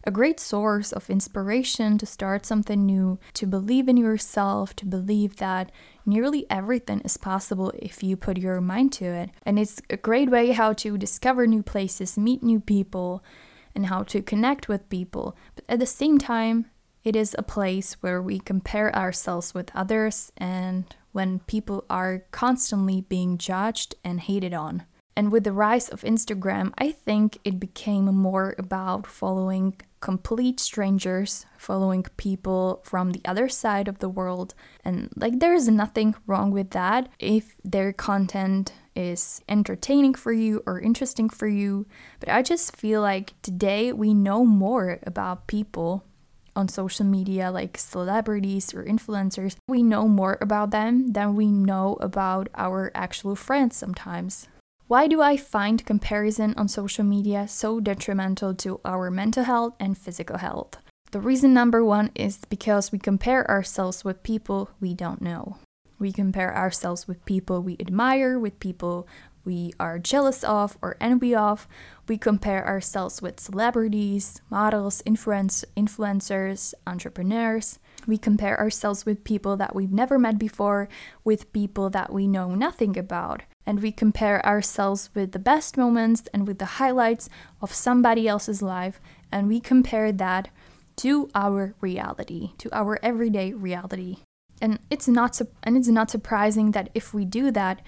a 0.07 0.11
great 0.11 0.39
source 0.39 0.93
of 0.93 1.09
inspiration 1.09 1.99
to 1.99 2.07
start 2.07 2.45
something 2.45 2.85
new, 2.85 3.19
to 3.33 3.47
believe 3.47 3.89
in 3.89 3.97
yourself, 3.97 4.77
to 4.77 4.87
believe 4.87 5.37
that 5.37 5.73
nearly 6.05 6.47
everything 6.51 7.01
is 7.01 7.17
possible 7.17 7.73
if 7.79 8.03
you 8.03 8.17
put 8.17 8.37
your 8.37 8.61
mind 8.61 8.93
to 8.93 9.07
it. 9.07 9.31
And 9.45 9.59
it's 9.59 9.81
a 9.89 9.97
great 9.97 10.31
way 10.31 10.53
how 10.53 10.75
to 10.75 10.99
discover 10.99 11.47
new 11.47 11.63
places, 11.63 12.19
meet 12.19 12.43
new 12.43 12.61
people, 12.61 13.25
and 13.75 13.87
how 13.87 14.03
to 14.05 14.23
connect 14.23 14.69
with 14.69 14.89
people. 14.91 15.37
But 15.55 15.65
at 15.69 15.81
the 15.81 15.87
same 15.87 16.19
time, 16.19 16.67
it 17.03 17.17
is 17.17 17.35
a 17.39 17.43
place 17.43 17.95
where 18.01 18.23
we 18.23 18.39
compare 18.39 18.95
ourselves 18.95 19.55
with 19.55 19.71
others 19.75 20.33
and 20.37 20.85
when 21.13 21.39
people 21.41 21.85
are 21.89 22.25
constantly 22.31 23.03
being 23.03 23.39
judged 23.39 23.95
and 24.05 24.21
hated 24.21 24.55
on. 24.55 24.85
And 25.17 25.31
with 25.31 25.45
the 25.45 25.53
rise 25.53 25.89
of 25.89 26.03
Instagram, 26.03 26.73
I 26.77 26.91
think 26.91 27.39
it 27.45 27.61
became 27.61 28.07
more 28.07 28.55
about 28.59 29.07
following 29.07 29.81
complete 30.05 30.61
strangers, 30.61 31.47
following 31.57 32.05
people 32.19 32.83
from 32.85 33.13
the 33.13 33.23
other 33.25 33.49
side 33.49 33.89
of 33.89 34.01
the 34.01 34.09
world. 34.09 34.55
And 34.85 35.09
like, 35.17 35.41
there's 35.41 35.67
nothing 35.67 36.15
wrong 36.27 36.51
with 36.51 36.73
that 36.73 37.09
if 37.19 37.57
their 37.65 37.91
content 37.91 38.75
is 38.95 39.41
entertaining 39.49 40.13
for 40.13 40.31
you 40.31 40.63
or 40.67 40.79
interesting 40.79 41.31
for 41.31 41.49
you. 41.49 41.87
But 42.21 42.29
I 42.29 42.43
just 42.43 42.77
feel 42.77 43.01
like 43.01 43.33
today 43.41 43.95
we 43.95 44.13
know 44.13 44.45
more 44.45 44.99
about 45.05 45.47
people 45.47 46.05
on 46.55 46.69
social 46.69 47.07
media, 47.07 47.51
like 47.51 47.79
celebrities 47.79 48.75
or 48.75 48.85
influencers. 48.85 49.57
We 49.67 49.83
know 49.83 50.07
more 50.07 50.37
about 50.39 50.71
them 50.71 51.13
than 51.13 51.35
we 51.35 51.47
know 51.47 51.97
about 51.99 52.51
our 52.55 52.93
actual 52.95 53.37
friends 53.37 53.75
sometimes. 53.75 54.49
Why 54.87 55.07
do 55.07 55.23
I 55.23 55.39
find 55.39 55.87
comparison 55.87 56.53
on 56.59 56.69
social 56.69 57.05
media 57.05 57.49
so 57.49 57.81
detrimental 57.81 58.55
to 58.57 58.81
our 58.85 59.11
mental 59.11 59.45
health 59.45 59.73
and 59.81 59.97
physical 59.97 60.37
health? 60.37 60.77
The 61.11 61.21
reason 61.21 61.55
number 61.55 61.83
one 61.83 62.11
is 62.15 62.45
because 62.51 62.93
we 62.93 62.99
compare 62.99 63.51
ourselves 63.51 64.05
with 64.05 64.23
people 64.23 64.69
we 64.81 64.93
don't 64.93 65.23
know. 65.23 65.57
We 65.99 66.13
compare 66.13 66.55
ourselves 66.55 67.09
with 67.09 67.25
people 67.25 67.63
we 67.63 67.79
admire, 67.81 68.39
with 68.39 68.61
people 68.61 69.09
we 69.43 69.73
are 69.81 69.99
jealous 69.99 70.45
of 70.45 70.77
or 70.83 70.99
envy 71.01 71.35
of. 71.35 71.67
We 72.07 72.19
compare 72.19 72.67
ourselves 72.67 73.23
with 73.23 73.41
celebrities, 73.41 74.43
models, 74.51 75.03
influence, 75.07 75.65
influencers, 75.79 76.75
entrepreneurs. 76.87 77.79
We 78.07 78.19
compare 78.19 78.61
ourselves 78.61 79.07
with 79.07 79.25
people 79.25 79.57
that 79.57 79.75
we've 79.75 79.93
never 79.93 80.19
met 80.19 80.39
before, 80.39 80.91
with 81.25 81.55
people 81.55 81.89
that 81.91 82.13
we 82.13 82.29
know 82.29 82.55
nothing 82.55 82.99
about. 82.99 83.45
And 83.67 83.81
we 83.81 83.93
compare 83.93 84.45
ourselves 84.45 85.11
with 85.15 85.33
the 85.33 85.39
best 85.39 85.77
moments 85.77 86.25
and 86.35 86.47
with 86.47 86.59
the 86.59 86.77
highlights 86.81 87.29
of 87.63 87.73
somebody 87.73 88.29
else's 88.29 88.61
life. 88.61 89.01
And 89.33 89.49
we 89.49 89.61
compare 89.61 90.13
that 90.13 90.49
to 90.97 91.29
our 91.35 91.75
reality, 91.81 92.53
to 92.59 92.69
our 92.73 92.99
everyday 93.03 93.53
reality. 93.53 94.19
And 94.61 94.79
it's 94.91 95.09
not 95.09 95.35
su- 95.35 95.49
and 95.63 95.77
it's 95.77 95.89
not 95.89 96.11
surprising 96.11 96.71
that 96.73 96.91
if 96.95 97.13
we 97.13 97.25
do 97.25 97.51
that, 97.51 97.83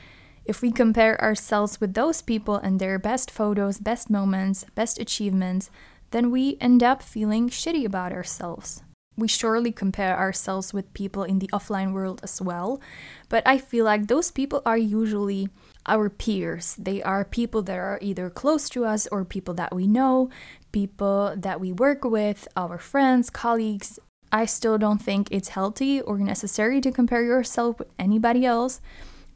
if 0.45 0.62
we 0.62 0.73
compare 0.73 1.21
ourselves 1.21 1.81
with 1.81 1.95
those 1.95 2.23
people 2.23 2.57
and 2.57 2.79
their 2.79 2.99
best 2.99 3.31
photos, 3.31 3.79
best 3.79 4.11
moments, 4.11 4.65
best 4.75 4.99
achievements, 4.99 5.71
then 6.11 6.31
we 6.31 6.57
end 6.61 6.83
up 6.83 7.03
feeling 7.03 7.49
shitty 7.49 7.85
about 7.85 8.12
ourselves 8.12 8.83
we 9.17 9.29
surely 9.29 9.73
compare 9.73 10.17
ourselves 10.17 10.73
with 10.73 10.93
people 10.93 11.23
in 11.23 11.39
the 11.39 11.49
offline 11.49 11.93
world 11.93 12.21
as 12.23 12.41
well. 12.41 12.81
But 13.29 13.43
I 13.47 13.59
feel 13.59 13.85
like 13.85 14.07
those 14.07 14.31
people 14.31 14.63
are 14.67 14.77
usually 14.77 15.49
our 15.87 16.11
peers. 16.11 16.77
They 16.79 17.03
are 17.03 17.25
people 17.25 17.63
that 17.63 17.79
are 17.79 17.99
either 18.03 18.29
close 18.29 18.69
to 18.71 18.85
us 18.85 19.07
or 19.09 19.25
people 19.25 19.55
that 19.55 19.75
we 19.75 19.87
know, 19.87 20.31
people 20.73 21.35
that 21.37 21.61
we 21.61 21.73
work 21.73 22.05
with, 22.05 22.47
our 22.57 22.79
friends, 22.79 23.31
colleagues. 23.31 23.99
I 24.33 24.45
still 24.45 24.77
don't 24.77 25.01
think 25.01 25.29
it's 25.31 25.51
healthy 25.51 26.01
or 26.01 26.19
necessary 26.19 26.81
to 26.83 26.93
compare 26.93 27.23
yourself 27.23 27.79
with 27.79 27.89
anybody 27.99 28.45
else, 28.45 28.81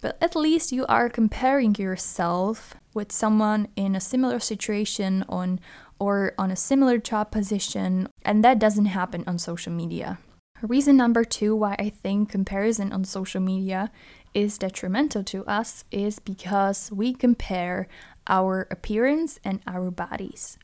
but 0.03 0.19
at 0.21 0.37
least 0.37 0.73
you 0.73 0.85
are 0.87 1.09
comparing 1.09 1.75
yourself 1.77 2.75
with 2.93 3.13
someone 3.13 3.69
in 3.77 3.95
a 3.95 4.01
similar 4.01 4.41
situation 4.41 5.25
on 5.29 5.61
or 6.01 6.33
on 6.39 6.51
a 6.51 6.57
similar 6.57 6.99
job 6.99 7.31
position, 7.31 8.09
and 8.25 8.43
that 8.43 8.59
doesn't 8.59 8.87
happen 8.87 9.23
on 9.27 9.39
social 9.39 9.73
media. 9.73 10.19
Reason 10.63 10.97
number 10.97 11.25
two 11.25 11.55
why 11.55 11.77
I 11.79 11.89
think 11.91 12.31
comparison 12.31 12.93
on 12.93 13.05
social 13.05 13.41
media 13.41 13.91
is 14.35 14.59
detrimental 14.59 15.23
to 15.25 15.45
us 15.47 15.85
is 15.91 16.19
because 16.19 16.91
we 16.93 17.13
compare 17.15 17.89
our 18.27 18.67
appearance 18.71 19.39
and 19.45 19.61
our 19.67 19.91
bodies. 19.91 20.59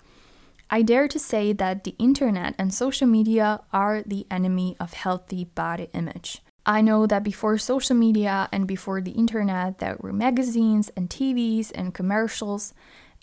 I 0.68 0.82
dare 0.82 1.08
to 1.08 1.18
say 1.18 1.52
that 1.52 1.84
the 1.84 1.94
internet 1.98 2.54
and 2.58 2.74
social 2.74 3.06
media 3.06 3.60
are 3.72 4.02
the 4.04 4.26
enemy 4.30 4.76
of 4.80 4.94
healthy 4.94 5.44
body 5.44 5.88
image. 5.94 6.42
I 6.66 6.80
know 6.80 7.06
that 7.06 7.22
before 7.22 7.56
social 7.58 7.94
media 7.94 8.48
and 8.50 8.66
before 8.66 9.00
the 9.00 9.12
internet, 9.12 9.78
there 9.78 9.96
were 10.00 10.12
magazines 10.12 10.90
and 10.96 11.08
TVs 11.08 11.70
and 11.72 11.94
commercials 11.94 12.74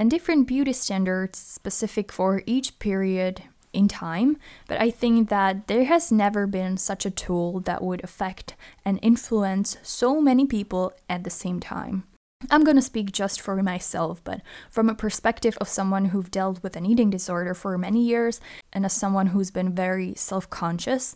and 0.04 0.12
different 0.12 0.46
beauty 0.46 0.74
standards 0.74 1.40
specific 1.40 2.12
for 2.12 2.44
each 2.46 2.78
period 2.78 3.44
in 3.72 3.88
time, 3.88 4.36
but 4.68 4.78
I 4.82 4.90
think 4.90 5.30
that 5.30 5.68
there 5.68 5.86
has 5.86 6.12
never 6.12 6.46
been 6.46 6.76
such 6.76 7.06
a 7.06 7.10
tool 7.10 7.62
that 7.62 7.82
would 7.82 8.04
affect 8.04 8.54
and 8.84 9.00
influence 9.02 9.78
so 9.82 10.20
many 10.20 10.46
people 10.46 10.92
at 11.08 11.24
the 11.24 11.30
same 11.30 11.62
time. 11.62 12.04
I'm 12.52 12.66
gonna 12.66 12.82
speak 12.82 13.14
just 13.14 13.40
for 13.40 13.64
myself, 13.64 14.22
but 14.26 14.42
from 14.70 14.90
a 14.90 14.94
perspective 14.94 15.58
of 15.62 15.70
someone 15.70 16.06
who've 16.06 16.30
dealt 16.30 16.62
with 16.62 16.76
an 16.76 16.86
eating 16.86 17.10
disorder 17.10 17.54
for 17.54 17.78
many 17.78 18.04
years 18.04 18.42
and 18.74 18.84
as 18.84 18.92
someone 18.92 19.28
who's 19.28 19.52
been 19.52 19.74
very 19.74 20.16
self 20.16 20.50
conscious, 20.50 21.16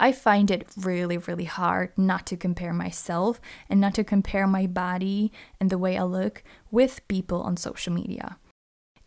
I 0.00 0.12
find 0.12 0.48
it 0.50 0.68
really, 0.76 1.18
really 1.18 1.46
hard 1.46 1.90
not 1.96 2.24
to 2.26 2.36
compare 2.36 2.72
myself 2.72 3.40
and 3.68 3.80
not 3.80 3.94
to 3.94 4.04
compare 4.04 4.46
my 4.46 4.68
body 4.68 5.32
and 5.60 5.70
the 5.70 5.78
way 5.78 5.98
I 5.98 6.04
look 6.04 6.44
with 6.70 7.06
people 7.08 7.42
on 7.42 7.56
social 7.56 7.92
media. 7.92 8.38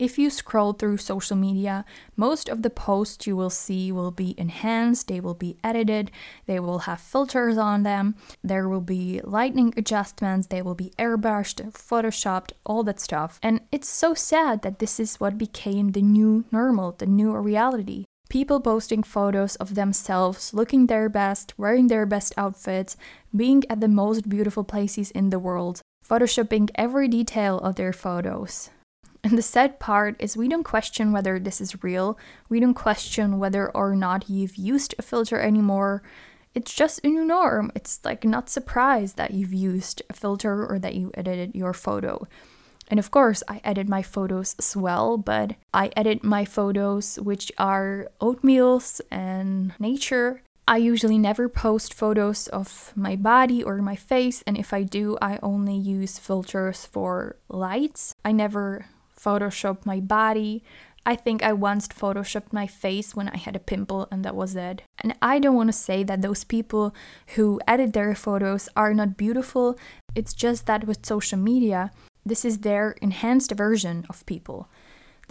If 0.01 0.17
you 0.17 0.31
scroll 0.31 0.73
through 0.73 0.97
social 0.97 1.37
media, 1.37 1.85
most 2.15 2.49
of 2.49 2.63
the 2.63 2.71
posts 2.71 3.27
you 3.27 3.35
will 3.35 3.51
see 3.51 3.91
will 3.91 4.09
be 4.09 4.33
enhanced, 4.35 5.07
they 5.07 5.19
will 5.19 5.35
be 5.35 5.57
edited, 5.63 6.09
they 6.47 6.59
will 6.59 6.89
have 6.89 6.99
filters 6.99 7.55
on 7.55 7.83
them, 7.83 8.15
there 8.43 8.67
will 8.67 8.81
be 8.81 9.21
lighting 9.23 9.75
adjustments, 9.77 10.47
they 10.47 10.63
will 10.63 10.73
be 10.73 10.91
airbrushed, 10.97 11.73
photoshopped, 11.73 12.53
all 12.65 12.81
that 12.81 12.99
stuff. 12.99 13.39
And 13.43 13.61
it's 13.71 13.89
so 13.89 14.15
sad 14.15 14.63
that 14.63 14.79
this 14.79 14.99
is 14.99 15.19
what 15.19 15.37
became 15.37 15.91
the 15.91 16.01
new 16.01 16.45
normal, 16.51 16.93
the 16.93 17.05
new 17.05 17.35
reality. 17.35 18.05
People 18.27 18.59
posting 18.59 19.03
photos 19.03 19.55
of 19.57 19.75
themselves 19.75 20.51
looking 20.51 20.87
their 20.87 21.09
best, 21.09 21.53
wearing 21.59 21.89
their 21.89 22.07
best 22.07 22.33
outfits, 22.37 22.97
being 23.35 23.61
at 23.69 23.81
the 23.81 23.87
most 23.87 24.27
beautiful 24.27 24.63
places 24.63 25.11
in 25.11 25.29
the 25.29 25.37
world, 25.37 25.81
photoshopping 26.07 26.69
every 26.75 27.07
detail 27.07 27.59
of 27.59 27.75
their 27.75 27.93
photos. 27.93 28.69
And 29.23 29.37
the 29.37 29.43
sad 29.43 29.79
part 29.79 30.15
is 30.19 30.35
we 30.35 30.47
don't 30.47 30.63
question 30.63 31.11
whether 31.11 31.37
this 31.39 31.61
is 31.61 31.83
real. 31.83 32.17
We 32.49 32.59
don't 32.59 32.73
question 32.73 33.37
whether 33.37 33.69
or 33.69 33.95
not 33.95 34.29
you've 34.29 34.55
used 34.55 34.95
a 34.97 35.03
filter 35.03 35.39
anymore. 35.39 36.01
It's 36.55 36.73
just 36.73 36.99
a 37.03 37.07
new 37.07 37.23
norm. 37.23 37.71
It's 37.75 37.99
like 38.03 38.25
not 38.25 38.49
surprised 38.49 39.17
that 39.17 39.31
you've 39.31 39.53
used 39.53 40.01
a 40.09 40.13
filter 40.13 40.65
or 40.65 40.79
that 40.79 40.95
you 40.95 41.11
edited 41.13 41.55
your 41.55 41.73
photo. 41.73 42.27
And 42.89 42.99
of 42.99 43.09
course, 43.09 43.41
I 43.47 43.61
edit 43.63 43.87
my 43.87 44.01
photos 44.01 44.55
as 44.59 44.75
well, 44.75 45.17
but 45.17 45.55
I 45.73 45.91
edit 45.95 46.25
my 46.25 46.43
photos 46.43 47.17
which 47.17 47.51
are 47.57 48.09
oatmeals 48.19 48.99
and 49.09 49.73
nature. 49.79 50.41
I 50.71 50.77
usually 50.77 51.17
never 51.17 51.49
post 51.49 51.93
photos 51.93 52.47
of 52.47 52.93
my 52.95 53.17
body 53.17 53.61
or 53.61 53.81
my 53.81 53.97
face, 53.97 54.41
and 54.47 54.57
if 54.57 54.71
I 54.71 54.83
do, 54.83 55.17
I 55.21 55.37
only 55.43 55.75
use 55.75 56.17
filters 56.17 56.85
for 56.85 57.35
lights. 57.49 58.15
I 58.23 58.31
never 58.31 58.85
Photoshop 59.13 59.85
my 59.85 59.99
body. 59.99 60.63
I 61.05 61.17
think 61.17 61.43
I 61.43 61.51
once 61.51 61.89
photoshopped 61.89 62.53
my 62.53 62.67
face 62.67 63.13
when 63.13 63.27
I 63.27 63.35
had 63.35 63.57
a 63.57 63.59
pimple 63.59 64.07
and 64.11 64.23
that 64.23 64.33
was 64.33 64.55
it. 64.55 64.83
And 64.99 65.13
I 65.21 65.39
don't 65.39 65.57
want 65.57 65.67
to 65.67 65.73
say 65.73 66.05
that 66.05 66.21
those 66.21 66.45
people 66.45 66.95
who 67.35 67.59
edit 67.67 67.91
their 67.91 68.15
photos 68.15 68.69
are 68.73 68.93
not 68.93 69.17
beautiful. 69.17 69.77
It's 70.15 70.33
just 70.33 70.67
that 70.67 70.87
with 70.87 71.05
social 71.05 71.37
media, 71.37 71.91
this 72.25 72.45
is 72.45 72.59
their 72.59 72.91
enhanced 73.01 73.51
version 73.51 74.05
of 74.09 74.25
people. 74.25 74.69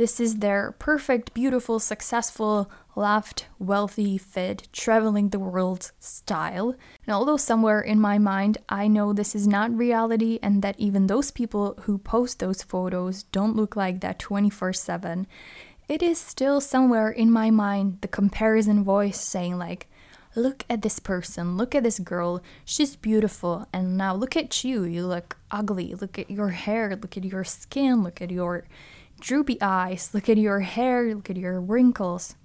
This 0.00 0.18
is 0.18 0.38
their 0.38 0.72
perfect, 0.78 1.34
beautiful, 1.34 1.78
successful, 1.78 2.70
loved, 2.96 3.44
wealthy, 3.58 4.16
fit, 4.16 4.66
traveling 4.72 5.28
the 5.28 5.38
world 5.38 5.92
style. 5.98 6.74
And 7.06 7.14
although 7.14 7.36
somewhere 7.36 7.82
in 7.82 8.00
my 8.00 8.16
mind 8.16 8.56
I 8.70 8.88
know 8.88 9.12
this 9.12 9.34
is 9.34 9.46
not 9.46 9.76
reality 9.76 10.38
and 10.42 10.62
that 10.62 10.80
even 10.80 11.06
those 11.06 11.30
people 11.30 11.74
who 11.82 11.98
post 11.98 12.38
those 12.38 12.62
photos 12.62 13.24
don't 13.24 13.54
look 13.54 13.76
like 13.76 14.00
that 14.00 14.18
24 14.18 14.72
7, 14.72 15.26
it 15.86 16.02
is 16.02 16.18
still 16.18 16.62
somewhere 16.62 17.10
in 17.10 17.30
my 17.30 17.50
mind 17.50 17.98
the 18.00 18.08
comparison 18.08 18.82
voice 18.82 19.20
saying, 19.20 19.58
like, 19.58 19.86
look 20.34 20.64
at 20.70 20.80
this 20.80 20.98
person, 20.98 21.58
look 21.58 21.74
at 21.74 21.82
this 21.82 21.98
girl, 21.98 22.42
she's 22.64 22.96
beautiful, 22.96 23.68
and 23.70 23.98
now 23.98 24.14
look 24.14 24.34
at 24.34 24.64
you, 24.64 24.84
you 24.84 25.06
look 25.06 25.36
ugly, 25.50 25.94
look 25.94 26.18
at 26.18 26.30
your 26.30 26.48
hair, 26.48 26.96
look 26.96 27.18
at 27.18 27.24
your 27.26 27.44
skin, 27.44 28.02
look 28.02 28.22
at 28.22 28.30
your 28.30 28.64
droopy 29.20 29.58
eyes, 29.60 30.10
look 30.12 30.28
at 30.28 30.38
your 30.38 30.60
hair, 30.60 31.14
look 31.14 31.30
at 31.30 31.36
your 31.36 31.60
wrinkles. 31.60 32.36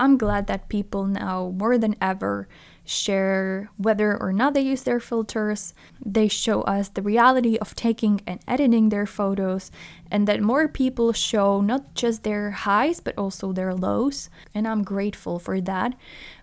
I'm 0.00 0.16
glad 0.16 0.46
that 0.46 0.68
people 0.68 1.06
now 1.06 1.52
more 1.56 1.76
than 1.76 1.96
ever 2.00 2.46
share 2.84 3.68
whether 3.76 4.16
or 4.16 4.32
not 4.32 4.54
they 4.54 4.60
use 4.60 4.84
their 4.84 5.00
filters. 5.00 5.74
They 6.04 6.28
show 6.28 6.62
us 6.62 6.88
the 6.88 7.02
reality 7.02 7.58
of 7.58 7.74
taking 7.74 8.22
and 8.26 8.40
editing 8.46 8.88
their 8.88 9.06
photos, 9.06 9.70
and 10.10 10.26
that 10.28 10.40
more 10.40 10.68
people 10.68 11.12
show 11.12 11.60
not 11.60 11.94
just 11.94 12.22
their 12.22 12.52
highs 12.52 13.00
but 13.00 13.18
also 13.18 13.52
their 13.52 13.74
lows. 13.74 14.30
And 14.54 14.68
I'm 14.68 14.84
grateful 14.84 15.38
for 15.38 15.60
that. 15.62 15.94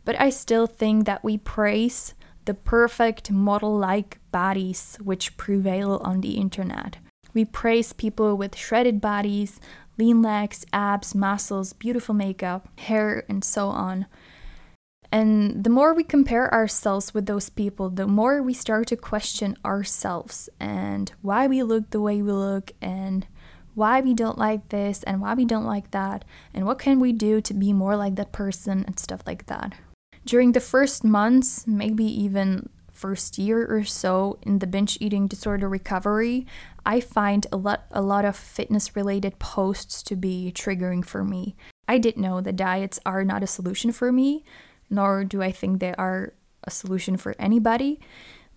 But 0.04 0.20
I 0.20 0.30
still 0.30 0.68
think 0.68 1.06
that 1.06 1.24
we 1.24 1.38
praise 1.38 2.14
the 2.44 2.54
perfect 2.54 3.32
model 3.32 3.76
like 3.76 4.20
bodies 4.32 4.98
which 5.02 5.38
prevail 5.38 6.00
on 6.04 6.22
the 6.22 6.38
internet. 6.38 6.98
We 7.36 7.44
praise 7.46 7.92
people 7.92 8.38
with 8.38 8.56
shredded 8.56 9.02
bodies, 9.02 9.60
lean 9.98 10.22
legs, 10.22 10.66
abs, 10.72 11.14
muscles, 11.14 11.74
beautiful 11.74 12.16
makeup, 12.16 12.70
hair, 12.80 13.26
and 13.28 13.44
so 13.44 13.68
on. 13.68 14.08
And 15.12 15.64
the 15.64 15.70
more 15.70 15.94
we 15.94 16.04
compare 16.04 16.52
ourselves 16.54 17.14
with 17.14 17.26
those 17.26 17.50
people, 17.50 17.90
the 17.90 18.08
more 18.08 18.42
we 18.42 18.54
start 18.54 18.88
to 18.88 18.96
question 18.96 19.58
ourselves 19.66 20.50
and 20.60 21.12
why 21.22 21.46
we 21.48 21.62
look 21.62 21.90
the 21.90 22.02
way 22.02 22.22
we 22.22 22.32
look 22.32 22.72
and 22.82 23.28
why 23.76 24.00
we 24.00 24.14
don't 24.14 24.38
like 24.38 24.70
this 24.70 25.04
and 25.04 25.22
why 25.22 25.34
we 25.34 25.44
don't 25.44 25.66
like 25.66 25.92
that 25.92 26.24
and 26.54 26.66
what 26.66 26.80
can 26.80 27.02
we 27.02 27.12
do 27.12 27.42
to 27.42 27.54
be 27.54 27.74
more 27.74 27.98
like 27.98 28.16
that 28.16 28.32
person 28.32 28.86
and 28.88 28.98
stuff 28.98 29.22
like 29.28 29.46
that. 29.48 29.74
During 30.26 30.54
the 30.54 30.62
first 30.62 31.04
months, 31.04 31.68
maybe 31.68 32.06
even 32.06 32.70
first 32.96 33.38
year 33.38 33.66
or 33.66 33.84
so 33.84 34.40
in 34.42 34.60
the 34.60 34.68
binge 34.68 34.98
eating 35.00 35.28
disorder 35.28 35.70
recovery, 35.70 36.48
I 36.86 37.00
find 37.00 37.46
a 37.52 37.58
lot 37.58 37.86
a 37.92 38.02
lot 38.02 38.26
of 38.26 38.36
fitness 38.36 38.96
related 38.96 39.38
posts 39.40 40.02
to 40.04 40.16
be 40.16 40.52
triggering 40.56 41.06
for 41.06 41.24
me. 41.24 41.56
I 41.88 41.98
did 41.98 42.18
know 42.18 42.42
that 42.42 42.56
diets 42.56 43.00
are 43.06 43.24
not 43.24 43.44
a 43.44 43.48
solution 43.48 43.92
for 43.92 44.12
me, 44.12 44.44
nor 44.90 45.24
do 45.24 45.42
I 45.42 45.52
think 45.52 45.80
they 45.80 45.94
are 45.96 46.34
a 46.64 46.72
solution 46.72 47.18
for 47.18 47.36
anybody. 47.38 48.00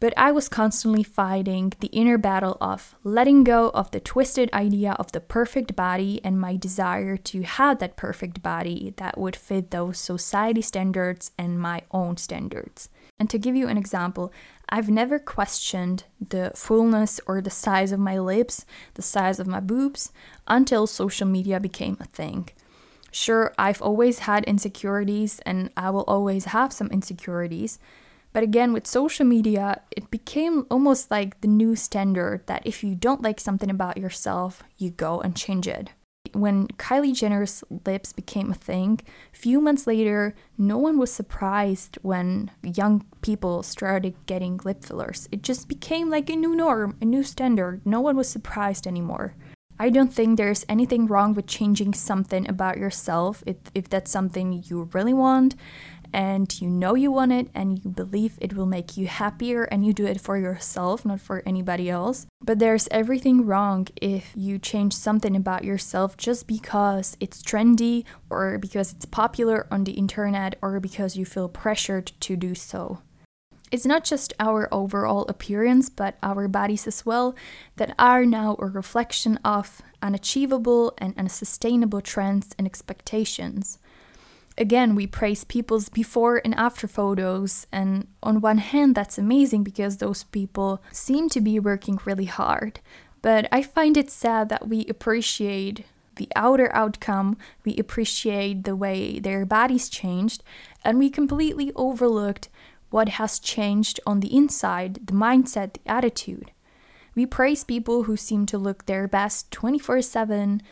But 0.01 0.15
I 0.17 0.31
was 0.31 0.49
constantly 0.49 1.03
fighting 1.03 1.73
the 1.81 1.89
inner 1.89 2.19
battle 2.19 2.57
of 2.61 2.95
letting 3.03 3.43
go 3.43 3.71
of 3.71 3.91
the 3.91 3.99
twisted 3.99 4.49
idea 4.53 4.93
of 4.93 5.11
the 5.11 5.21
perfect 5.21 5.75
body 5.75 6.21
and 6.23 6.41
my 6.41 6.57
desire 6.57 7.17
to 7.17 7.43
have 7.43 7.81
that 7.81 7.97
perfect 7.97 8.41
body 8.41 8.95
that 8.99 9.19
would 9.19 9.35
fit 9.35 9.73
those 9.73 9.99
society 9.99 10.63
standards 10.63 11.33
and 11.37 11.61
my 11.61 11.83
own 11.91 12.17
standards. 12.17 12.89
And 13.19 13.29
to 13.31 13.39
give 13.39 13.57
you 13.57 13.69
an 13.69 13.77
example, 13.77 14.33
I've 14.69 14.89
never 14.89 15.19
questioned 15.19 16.05
the 16.21 16.53
fullness 16.55 17.21
or 17.27 17.41
the 17.41 17.51
size 17.51 17.91
of 17.91 17.99
my 17.99 18.19
lips, 18.19 18.65
the 18.95 19.03
size 19.03 19.41
of 19.41 19.47
my 19.47 19.61
boobs, 19.61 20.13
until 20.47 20.87
social 20.87 21.27
media 21.27 21.59
became 21.59 21.97
a 22.01 22.05
thing. 22.05 22.51
Sure, 23.11 23.55
I've 23.59 23.83
always 23.83 24.21
had 24.21 24.45
insecurities 24.45 25.41
and 25.41 25.71
I 25.77 25.91
will 25.91 26.05
always 26.05 26.47
have 26.47 26.73
some 26.73 26.89
insecurities, 26.89 27.79
but 28.33 28.43
again, 28.43 28.73
with 28.73 28.87
social 28.87 29.25
media, 29.25 29.81
it 29.91 30.11
became 30.11 30.67
almost 30.71 31.11
like 31.11 31.41
the 31.41 31.49
new 31.49 31.75
standard 31.75 32.47
that 32.47 32.67
if 32.67 32.85
you 32.85 32.95
don't 32.95 33.23
like 33.23 33.41
something 33.41 33.71
about 33.71 33.97
yourself, 33.97 34.63
you 34.77 34.91
go 34.91 35.21
and 35.21 35.35
change 35.35 35.67
it. 35.67 35.91
When 36.33 36.69
Kylie 36.79 37.15
Jenner's 37.15 37.63
lips 37.87 38.13
became 38.13 38.51
a 38.51 38.55
thing, 38.55 39.01
few 39.33 39.61
months 39.61 39.87
later, 39.87 40.35
no 40.57 40.79
one 40.79 40.99
was 40.99 41.13
surprised 41.13 41.99
when 42.03 42.51
young 42.63 43.05
people 43.23 43.63
started 43.63 44.15
getting 44.27 44.61
lip 44.65 44.85
fillers. 44.85 45.29
It 45.33 45.43
just 45.43 45.69
became 45.69 46.11
like 46.11 46.31
a 46.31 46.37
new 46.37 46.55
norm, 46.55 46.97
a 47.01 47.05
new 47.05 47.23
standard. 47.23 47.83
No 47.85 48.01
one 48.01 48.17
was 48.17 48.29
surprised 48.29 48.87
anymore. 48.87 49.35
I 49.81 49.91
don't 49.91 50.13
think 50.13 50.37
there's 50.37 50.65
anything 50.69 51.07
wrong 51.07 51.35
with 51.35 51.47
changing 51.47 51.95
something 51.95 52.49
about 52.49 52.79
yourself 52.79 53.45
if, 53.47 53.57
if 53.75 53.89
that's 53.89 54.11
something 54.11 54.65
you 54.67 54.91
really 54.93 55.15
want 55.15 55.55
and 56.13 56.61
you 56.61 56.69
know 56.69 56.95
you 56.95 57.11
want 57.11 57.33
it 57.33 57.49
and 57.55 57.85
you 57.85 57.91
believe 57.91 58.39
it 58.41 58.55
will 58.55 58.67
make 58.67 58.97
you 58.97 59.07
happier 59.07 59.65
and 59.65 59.85
you 59.85 59.93
do 59.93 60.07
it 60.07 60.21
for 60.21 60.37
yourself, 60.37 61.05
not 61.05 61.21
for 61.21 61.43
anybody 61.45 61.91
else. 61.91 62.27
But 62.43 62.59
there's 62.59 62.89
everything 62.91 63.47
wrong 63.47 63.89
if 64.01 64.33
you 64.35 64.59
change 64.59 64.95
something 64.95 65.37
about 65.37 65.65
yourself 65.65 66.17
just 66.17 66.47
because 66.47 67.17
it's 67.21 67.43
trendy 67.43 68.05
or 68.31 68.59
because 68.59 68.93
it's 68.93 69.05
popular 69.05 69.67
on 69.71 69.85
the 69.85 69.93
internet 69.93 70.57
or 70.63 70.81
because 70.81 71.17
you 71.17 71.25
feel 71.25 71.49
pressured 71.49 72.13
to 72.21 72.37
do 72.37 72.55
so. 72.55 73.01
It's 73.71 73.85
not 73.85 74.05
just 74.05 74.33
our 74.41 74.67
overall 74.73 75.27
appearance, 75.29 75.91
but 75.91 76.17
our 76.23 76.49
bodies 76.49 76.87
as 76.87 77.05
well 77.05 77.35
that 77.77 77.95
are 77.99 78.25
now 78.25 78.57
a 78.59 78.67
reflection 78.67 79.39
of 79.45 79.83
unachievable 80.01 80.95
and 80.97 81.15
unsustainable 81.19 82.01
trends 82.01 82.55
and 82.57 82.67
expectations 82.67 83.79
again, 84.59 84.95
we 84.95 85.07
praise 85.07 85.45
people's 85.45 85.89
before 85.89 86.41
and 86.45 86.55
after 86.55 86.87
photos. 86.87 87.67
And 87.73 88.07
on 88.23 88.41
one 88.41 88.59
hand, 88.59 88.95
that's 88.95 89.19
amazing 89.19 89.63
because 89.63 89.97
those 89.97 90.25
people 90.25 90.83
seem 90.93 91.29
to 91.31 91.41
be 91.41 91.59
working 91.59 91.99
really 92.05 92.27
hard. 92.27 92.81
But 93.23 93.49
I 93.51 93.63
find 93.63 93.97
it 93.97 94.11
sad 94.11 94.49
that 94.49 94.69
we 94.69 94.87
appreciate 94.87 95.87
the 96.17 96.29
outer 96.35 96.75
outcome, 96.75 97.37
we 97.65 97.77
appreciate 97.77 98.65
the 98.65 98.77
way 98.77 99.21
their 99.21 99.47
bodies 99.47 99.89
changed, 99.89 100.43
and 100.85 100.99
we 100.99 101.11
completely 101.11 101.73
overlooked 101.77 102.49
what 102.91 103.09
has 103.11 103.39
changed 103.39 104.01
on 104.05 104.21
the 104.21 104.35
inside 104.35 105.07
the 105.07 105.13
mindset, 105.13 105.75
the 105.75 105.91
attitude. 105.91 106.51
We 107.15 107.25
praise 107.27 107.65
people 107.65 108.05
who 108.05 108.17
seem 108.17 108.47
to 108.47 108.59
look 108.59 108.87
their 108.87 109.07
best 109.09 109.51
24 109.53 110.03
7 110.03 110.63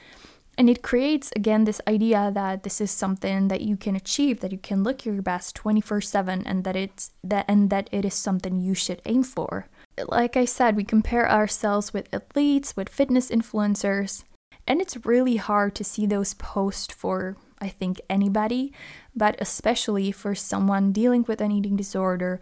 and 0.59 0.71
it 0.71 0.83
creates 0.83 1.33
again 1.37 1.65
this 1.65 1.81
idea 1.87 2.31
that 2.33 2.63
this 2.63 2.81
is 2.81 2.91
something 2.91 3.49
that 3.49 3.61
you 3.61 3.77
can 3.77 3.97
achieve, 3.97 4.41
that 4.41 4.53
you 4.53 4.59
can 4.59 4.83
look 4.83 5.05
your 5.05 5.21
best 5.23 5.55
24/7 5.57 6.43
and 6.47 6.65
that 6.65 6.77
it's 6.77 7.11
that 7.23 7.45
and 7.49 7.71
that 7.71 7.89
it 7.93 8.05
is 8.05 8.15
something 8.15 8.57
you 8.57 8.75
should 8.75 9.03
aim 9.05 9.23
for. 9.23 9.67
Like 10.09 10.37
I 10.37 10.45
said, 10.45 10.77
we 10.77 10.85
compare 10.85 11.31
ourselves 11.31 11.93
with 11.93 12.13
athletes, 12.13 12.77
with 12.77 12.89
fitness 12.89 13.31
influencers, 13.31 14.25
And 14.67 14.81
it's 14.81 15.07
really 15.07 15.37
hard 15.37 15.75
to 15.77 15.85
see 15.85 16.07
those 16.07 16.35
posts 16.35 16.93
for, 16.93 17.37
I 17.61 17.69
think, 17.69 18.01
anybody, 18.11 18.73
but 19.15 19.37
especially 19.39 20.11
for 20.11 20.35
someone 20.35 20.93
dealing 20.93 21.25
with 21.29 21.41
an 21.41 21.53
eating 21.53 21.77
disorder 21.77 22.41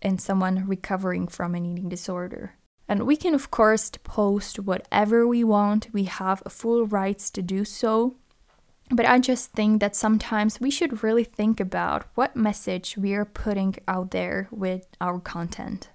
and 0.00 0.20
someone 0.20 0.66
recovering 0.66 1.28
from 1.28 1.54
an 1.54 1.66
eating 1.66 1.88
disorder. 1.88 2.54
And 2.88 3.06
we 3.06 3.16
can, 3.16 3.34
of 3.34 3.50
course, 3.50 3.90
post 4.04 4.60
whatever 4.60 5.26
we 5.26 5.42
want, 5.42 5.88
we 5.92 6.04
have 6.04 6.42
full 6.48 6.86
rights 6.86 7.30
to 7.30 7.42
do 7.42 7.64
so. 7.64 8.16
But 8.90 9.06
I 9.06 9.18
just 9.18 9.50
think 9.52 9.80
that 9.80 9.96
sometimes 9.96 10.60
we 10.60 10.70
should 10.70 11.02
really 11.02 11.24
think 11.24 11.58
about 11.58 12.06
what 12.14 12.36
message 12.36 12.96
we 12.96 13.14
are 13.14 13.24
putting 13.24 13.74
out 13.88 14.12
there 14.12 14.46
with 14.52 14.86
our 15.00 15.18
content. 15.18 15.90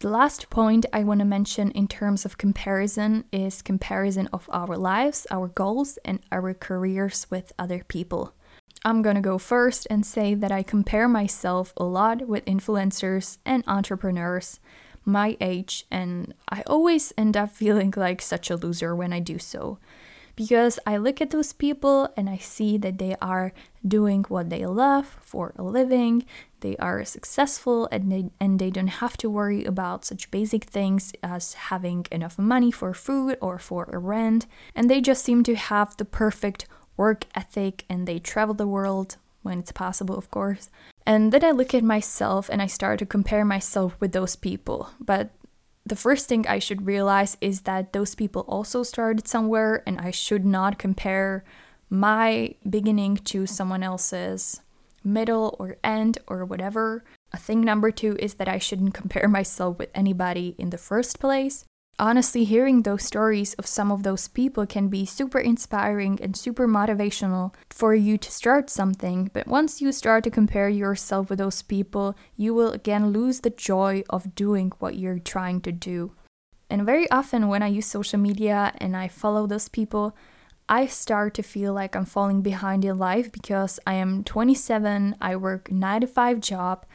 The 0.00 0.10
last 0.10 0.50
point 0.50 0.84
I 0.92 1.04
want 1.04 1.20
to 1.20 1.24
mention 1.24 1.70
in 1.70 1.86
terms 1.86 2.24
of 2.24 2.36
comparison 2.36 3.24
is 3.32 3.62
comparison 3.62 4.28
of 4.32 4.50
our 4.52 4.76
lives, 4.76 5.26
our 5.30 5.48
goals, 5.48 5.98
and 6.04 6.18
our 6.32 6.52
careers 6.52 7.26
with 7.30 7.52
other 7.58 7.84
people. 7.86 8.34
I'm 8.84 9.00
gonna 9.00 9.22
go 9.22 9.38
first 9.38 9.86
and 9.88 10.04
say 10.04 10.34
that 10.34 10.52
I 10.52 10.62
compare 10.62 11.08
myself 11.08 11.72
a 11.76 11.84
lot 11.84 12.28
with 12.28 12.44
influencers 12.44 13.38
and 13.46 13.64
entrepreneurs 13.66 14.60
my 15.04 15.36
age, 15.40 15.86
and 15.90 16.34
I 16.48 16.62
always 16.66 17.12
end 17.16 17.36
up 17.36 17.50
feeling 17.62 17.92
like 17.96 18.22
such 18.22 18.50
a 18.50 18.56
loser 18.56 18.94
when 18.94 19.12
I 19.12 19.20
do 19.20 19.38
so. 19.38 19.78
Because 20.36 20.80
I 20.84 20.96
look 20.96 21.20
at 21.20 21.30
those 21.30 21.52
people 21.52 22.12
and 22.16 22.28
I 22.28 22.38
see 22.38 22.76
that 22.78 22.98
they 22.98 23.14
are 23.22 23.52
doing 23.86 24.24
what 24.28 24.50
they 24.50 24.66
love 24.66 25.06
for 25.20 25.52
a 25.56 25.62
living, 25.62 26.24
they 26.58 26.76
are 26.78 27.04
successful, 27.04 27.88
and 27.92 28.10
they, 28.10 28.24
and 28.40 28.58
they 28.58 28.70
don't 28.70 28.98
have 28.98 29.16
to 29.18 29.30
worry 29.30 29.64
about 29.64 30.04
such 30.04 30.32
basic 30.32 30.64
things 30.64 31.12
as 31.22 31.54
having 31.54 32.06
enough 32.10 32.36
money 32.36 32.72
for 32.72 32.92
food 32.94 33.38
or 33.40 33.58
for 33.60 33.88
a 33.92 33.98
rent, 33.98 34.46
and 34.74 34.90
they 34.90 35.00
just 35.00 35.24
seem 35.24 35.44
to 35.44 35.54
have 35.54 35.96
the 35.98 36.04
perfect 36.04 36.66
work 36.96 37.26
ethic 37.34 37.84
and 37.88 38.06
they 38.06 38.18
travel 38.18 38.54
the 38.54 38.66
world 38.66 39.16
when 39.44 39.60
it's 39.60 39.72
possible, 39.72 40.16
of 40.16 40.30
course. 40.30 40.70
And 41.06 41.32
then 41.32 41.44
I 41.44 41.52
look 41.52 41.74
at 41.74 41.84
myself 41.84 42.48
and 42.50 42.60
I 42.60 42.66
start 42.66 42.98
to 42.98 43.06
compare 43.06 43.44
myself 43.44 43.94
with 44.00 44.12
those 44.12 44.34
people. 44.34 44.90
But 44.98 45.30
the 45.86 45.96
first 45.96 46.28
thing 46.28 46.46
I 46.46 46.58
should 46.58 46.86
realize 46.86 47.36
is 47.40 47.62
that 47.62 47.92
those 47.92 48.14
people 48.14 48.42
also 48.48 48.82
started 48.82 49.28
somewhere 49.28 49.82
and 49.86 50.00
I 50.00 50.10
should 50.10 50.44
not 50.44 50.78
compare 50.78 51.44
my 51.90 52.54
beginning 52.68 53.16
to 53.16 53.46
someone 53.46 53.82
else's 53.82 54.60
middle 55.04 55.54
or 55.58 55.76
end 55.84 56.18
or 56.26 56.44
whatever. 56.44 57.04
A 57.32 57.36
thing 57.36 57.60
number 57.60 57.90
two 57.90 58.16
is 58.18 58.34
that 58.34 58.48
I 58.48 58.58
shouldn't 58.58 58.94
compare 58.94 59.28
myself 59.38 59.78
with 59.78 59.90
anybody 59.94 60.54
in 60.58 60.70
the 60.70 60.78
first 60.78 61.20
place. 61.20 61.64
Honestly, 61.98 62.42
hearing 62.42 62.82
those 62.82 63.04
stories 63.04 63.54
of 63.54 63.68
some 63.68 63.92
of 63.92 64.02
those 64.02 64.26
people 64.26 64.66
can 64.66 64.88
be 64.88 65.06
super 65.06 65.38
inspiring 65.38 66.18
and 66.20 66.36
super 66.36 66.66
motivational 66.66 67.54
for 67.70 67.94
you 67.94 68.18
to 68.18 68.32
start 68.32 68.68
something, 68.68 69.30
but 69.32 69.46
once 69.46 69.80
you 69.80 69.92
start 69.92 70.24
to 70.24 70.30
compare 70.30 70.68
yourself 70.68 71.30
with 71.30 71.38
those 71.38 71.62
people, 71.62 72.16
you 72.36 72.52
will 72.52 72.72
again 72.72 73.10
lose 73.12 73.40
the 73.40 73.50
joy 73.50 74.02
of 74.10 74.34
doing 74.34 74.72
what 74.80 74.96
you're 74.96 75.20
trying 75.20 75.60
to 75.60 75.70
do. 75.70 76.10
And 76.68 76.84
very 76.84 77.08
often, 77.12 77.46
when 77.46 77.62
I 77.62 77.68
use 77.68 77.86
social 77.86 78.18
media 78.18 78.72
and 78.78 78.96
I 78.96 79.06
follow 79.06 79.46
those 79.46 79.68
people, 79.68 80.16
I 80.68 80.86
start 80.86 81.34
to 81.34 81.42
feel 81.42 81.74
like 81.74 81.94
I'm 81.94 82.06
falling 82.06 82.42
behind 82.42 82.84
in 82.84 82.98
life 82.98 83.30
because 83.30 83.78
I 83.86 83.94
am 83.94 84.24
27, 84.24 85.14
I 85.20 85.36
work 85.36 85.70
9 85.70 86.00
to 86.00 86.06
5 86.08 86.40
job, 86.40 86.86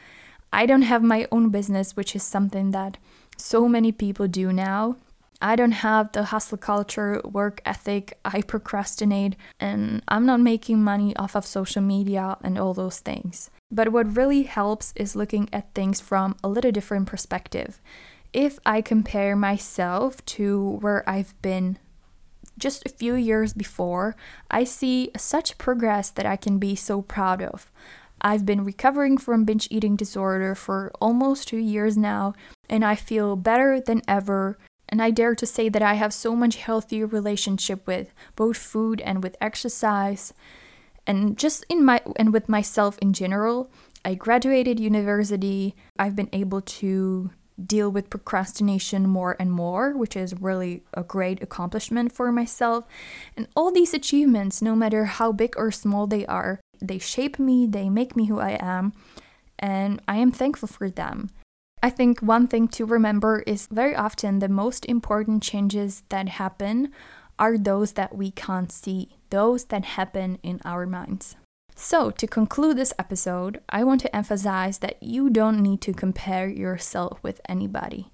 I 0.52 0.66
don't 0.66 0.82
have 0.82 1.02
my 1.02 1.28
own 1.30 1.50
business, 1.50 1.96
which 1.96 2.16
is 2.16 2.22
something 2.22 2.72
that 2.72 2.98
so 3.40 3.68
many 3.68 3.92
people 3.92 4.28
do 4.28 4.52
now. 4.52 4.96
I 5.42 5.56
don't 5.56 5.72
have 5.72 6.12
the 6.12 6.24
hustle 6.24 6.58
culture, 6.58 7.20
work 7.24 7.62
ethic, 7.64 8.18
I 8.24 8.42
procrastinate, 8.42 9.36
and 9.58 10.02
I'm 10.06 10.26
not 10.26 10.40
making 10.40 10.84
money 10.84 11.16
off 11.16 11.34
of 11.34 11.46
social 11.46 11.80
media 11.80 12.36
and 12.42 12.58
all 12.58 12.74
those 12.74 13.00
things. 13.00 13.50
But 13.70 13.90
what 13.90 14.16
really 14.16 14.42
helps 14.42 14.92
is 14.96 15.16
looking 15.16 15.48
at 15.52 15.72
things 15.74 16.00
from 16.00 16.36
a 16.44 16.48
little 16.48 16.72
different 16.72 17.06
perspective. 17.06 17.80
If 18.34 18.58
I 18.66 18.82
compare 18.82 19.34
myself 19.34 20.22
to 20.36 20.78
where 20.80 21.08
I've 21.08 21.40
been 21.40 21.78
just 22.58 22.84
a 22.84 22.90
few 22.90 23.14
years 23.14 23.54
before, 23.54 24.16
I 24.50 24.64
see 24.64 25.10
such 25.16 25.56
progress 25.56 26.10
that 26.10 26.26
I 26.26 26.36
can 26.36 26.58
be 26.58 26.76
so 26.76 27.00
proud 27.00 27.42
of. 27.42 27.70
I've 28.20 28.44
been 28.44 28.64
recovering 28.64 29.16
from 29.16 29.44
binge 29.44 29.66
eating 29.70 29.96
disorder 29.96 30.54
for 30.54 30.92
almost 31.00 31.48
two 31.48 31.56
years 31.56 31.96
now, 31.96 32.34
and 32.70 32.84
I 32.84 32.94
feel 32.94 33.36
better 33.36 33.80
than 33.80 34.00
ever. 34.08 34.56
And 34.88 35.02
I 35.02 35.10
dare 35.10 35.34
to 35.34 35.46
say 35.46 35.68
that 35.68 35.82
I 35.82 35.94
have 35.94 36.14
so 36.14 36.34
much 36.34 36.56
healthier 36.56 37.06
relationship 37.06 37.86
with 37.86 38.14
both 38.34 38.56
food 38.56 39.00
and 39.02 39.22
with 39.22 39.36
exercise, 39.40 40.32
and 41.06 41.36
just 41.36 41.64
in 41.68 41.84
my 41.84 42.00
and 42.16 42.32
with 42.32 42.48
myself 42.48 42.96
in 42.98 43.12
general. 43.12 43.70
I 44.02 44.14
graduated 44.14 44.80
university. 44.80 45.74
I've 45.98 46.16
been 46.16 46.30
able 46.32 46.62
to 46.80 47.30
deal 47.62 47.90
with 47.90 48.08
procrastination 48.08 49.06
more 49.06 49.36
and 49.38 49.52
more, 49.52 49.94
which 49.94 50.16
is 50.16 50.40
really 50.40 50.82
a 50.94 51.02
great 51.02 51.42
accomplishment 51.42 52.10
for 52.10 52.32
myself. 52.32 52.86
And 53.36 53.46
all 53.54 53.70
these 53.70 53.92
achievements, 53.92 54.62
no 54.62 54.74
matter 54.74 55.04
how 55.04 55.32
big 55.32 55.54
or 55.58 55.70
small 55.70 56.06
they 56.06 56.24
are, 56.24 56.60
they 56.80 56.98
shape 56.98 57.38
me, 57.38 57.66
they 57.66 57.90
make 57.90 58.16
me 58.16 58.26
who 58.26 58.40
I 58.40 58.56
am, 58.58 58.94
and 59.58 60.00
I 60.08 60.16
am 60.16 60.32
thankful 60.32 60.68
for 60.68 60.88
them. 60.88 61.28
I 61.82 61.88
think 61.88 62.20
one 62.20 62.46
thing 62.46 62.68
to 62.68 62.84
remember 62.84 63.40
is 63.46 63.66
very 63.70 63.96
often 63.96 64.38
the 64.38 64.48
most 64.48 64.84
important 64.84 65.42
changes 65.42 66.02
that 66.10 66.28
happen 66.28 66.92
are 67.38 67.56
those 67.56 67.92
that 67.92 68.14
we 68.14 68.30
can't 68.30 68.70
see, 68.70 69.16
those 69.30 69.64
that 69.66 69.84
happen 69.84 70.38
in 70.42 70.60
our 70.64 70.86
minds. 70.86 71.36
So, 71.74 72.10
to 72.10 72.26
conclude 72.26 72.76
this 72.76 72.92
episode, 72.98 73.62
I 73.70 73.84
want 73.84 74.02
to 74.02 74.14
emphasize 74.14 74.80
that 74.80 75.02
you 75.02 75.30
don't 75.30 75.62
need 75.62 75.80
to 75.80 75.94
compare 75.94 76.46
yourself 76.46 77.18
with 77.22 77.40
anybody. 77.48 78.12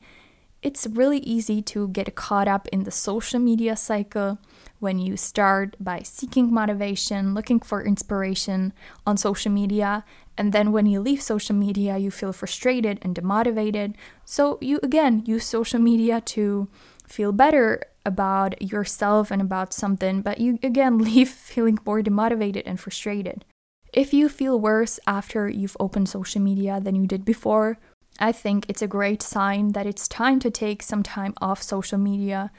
It's 0.62 0.86
really 0.86 1.18
easy 1.18 1.60
to 1.62 1.88
get 1.88 2.14
caught 2.14 2.46
up 2.46 2.68
in 2.68 2.84
the 2.84 2.92
social 2.92 3.40
media 3.40 3.74
cycle 3.76 4.38
when 4.78 5.00
you 5.00 5.16
start 5.16 5.74
by 5.80 6.02
seeking 6.02 6.54
motivation, 6.54 7.34
looking 7.34 7.58
for 7.58 7.84
inspiration 7.84 8.72
on 9.04 9.16
social 9.16 9.50
media, 9.50 10.04
and 10.38 10.52
then 10.52 10.72
when 10.72 10.86
you 10.86 11.00
leave 11.00 11.22
social 11.22 11.56
media, 11.56 11.96
you 11.96 12.10
feel 12.10 12.32
frustrated 12.32 12.98
and 13.02 13.14
demotivated. 13.14 13.94
So, 14.24 14.58
you 14.60 14.78
again 14.82 15.22
use 15.26 15.44
social 15.44 15.80
media 15.80 16.20
to 16.36 16.68
feel 17.06 17.32
better 17.32 17.82
about 18.04 18.60
yourself 18.60 19.30
and 19.30 19.40
about 19.40 19.72
something, 19.72 20.22
but 20.22 20.38
you 20.38 20.58
again 20.62 20.98
leave 21.08 21.28
feeling 21.28 21.78
more 21.86 22.02
demotivated 22.02 22.62
and 22.66 22.78
frustrated. 22.78 23.44
If 23.92 24.12
you 24.12 24.28
feel 24.28 24.60
worse 24.60 25.00
after 25.06 25.48
you've 25.48 25.76
opened 25.80 26.08
social 26.08 26.42
media 26.42 26.80
than 26.80 26.94
you 26.94 27.06
did 27.06 27.24
before, 27.24 27.78
I 28.18 28.32
think 28.32 28.66
it's 28.68 28.82
a 28.82 28.88
great 28.88 29.22
sign 29.22 29.72
that 29.72 29.86
it's 29.86 30.08
time 30.08 30.38
to 30.40 30.50
take 30.50 30.82
some 30.82 31.02
time 31.02 31.34
off 31.40 31.62
social 31.62 31.98
media 31.98 32.50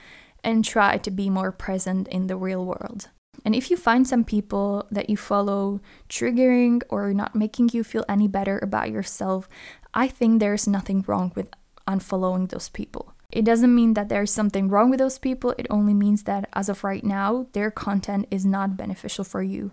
and 0.43 0.63
try 0.63 0.97
to 0.97 1.11
be 1.11 1.29
more 1.29 1.51
present 1.51 2.07
in 2.07 2.27
the 2.27 2.37
real 2.37 2.65
world. 2.65 3.09
And 3.45 3.55
if 3.55 3.71
you 3.71 3.77
find 3.77 4.07
some 4.07 4.23
people 4.23 4.87
that 4.91 5.09
you 5.09 5.17
follow 5.17 5.79
triggering 6.09 6.81
or 6.89 7.13
not 7.13 7.35
making 7.35 7.69
you 7.73 7.83
feel 7.83 8.05
any 8.09 8.27
better 8.27 8.59
about 8.61 8.91
yourself, 8.91 9.47
I 9.93 10.07
think 10.07 10.39
there's 10.39 10.67
nothing 10.67 11.03
wrong 11.07 11.31
with 11.35 11.47
unfollowing 11.87 12.49
those 12.49 12.69
people. 12.69 13.13
It 13.31 13.45
doesn't 13.45 13.73
mean 13.73 13.93
that 13.93 14.09
there's 14.09 14.31
something 14.31 14.69
wrong 14.69 14.89
with 14.89 14.99
those 14.99 15.19
people, 15.19 15.53
it 15.57 15.67
only 15.69 15.93
means 15.93 16.23
that 16.23 16.49
as 16.53 16.69
of 16.69 16.83
right 16.83 17.03
now, 17.03 17.47
their 17.51 17.71
content 17.71 18.27
is 18.31 18.45
not 18.45 18.77
beneficial 18.77 19.23
for 19.23 19.43
you. 19.43 19.71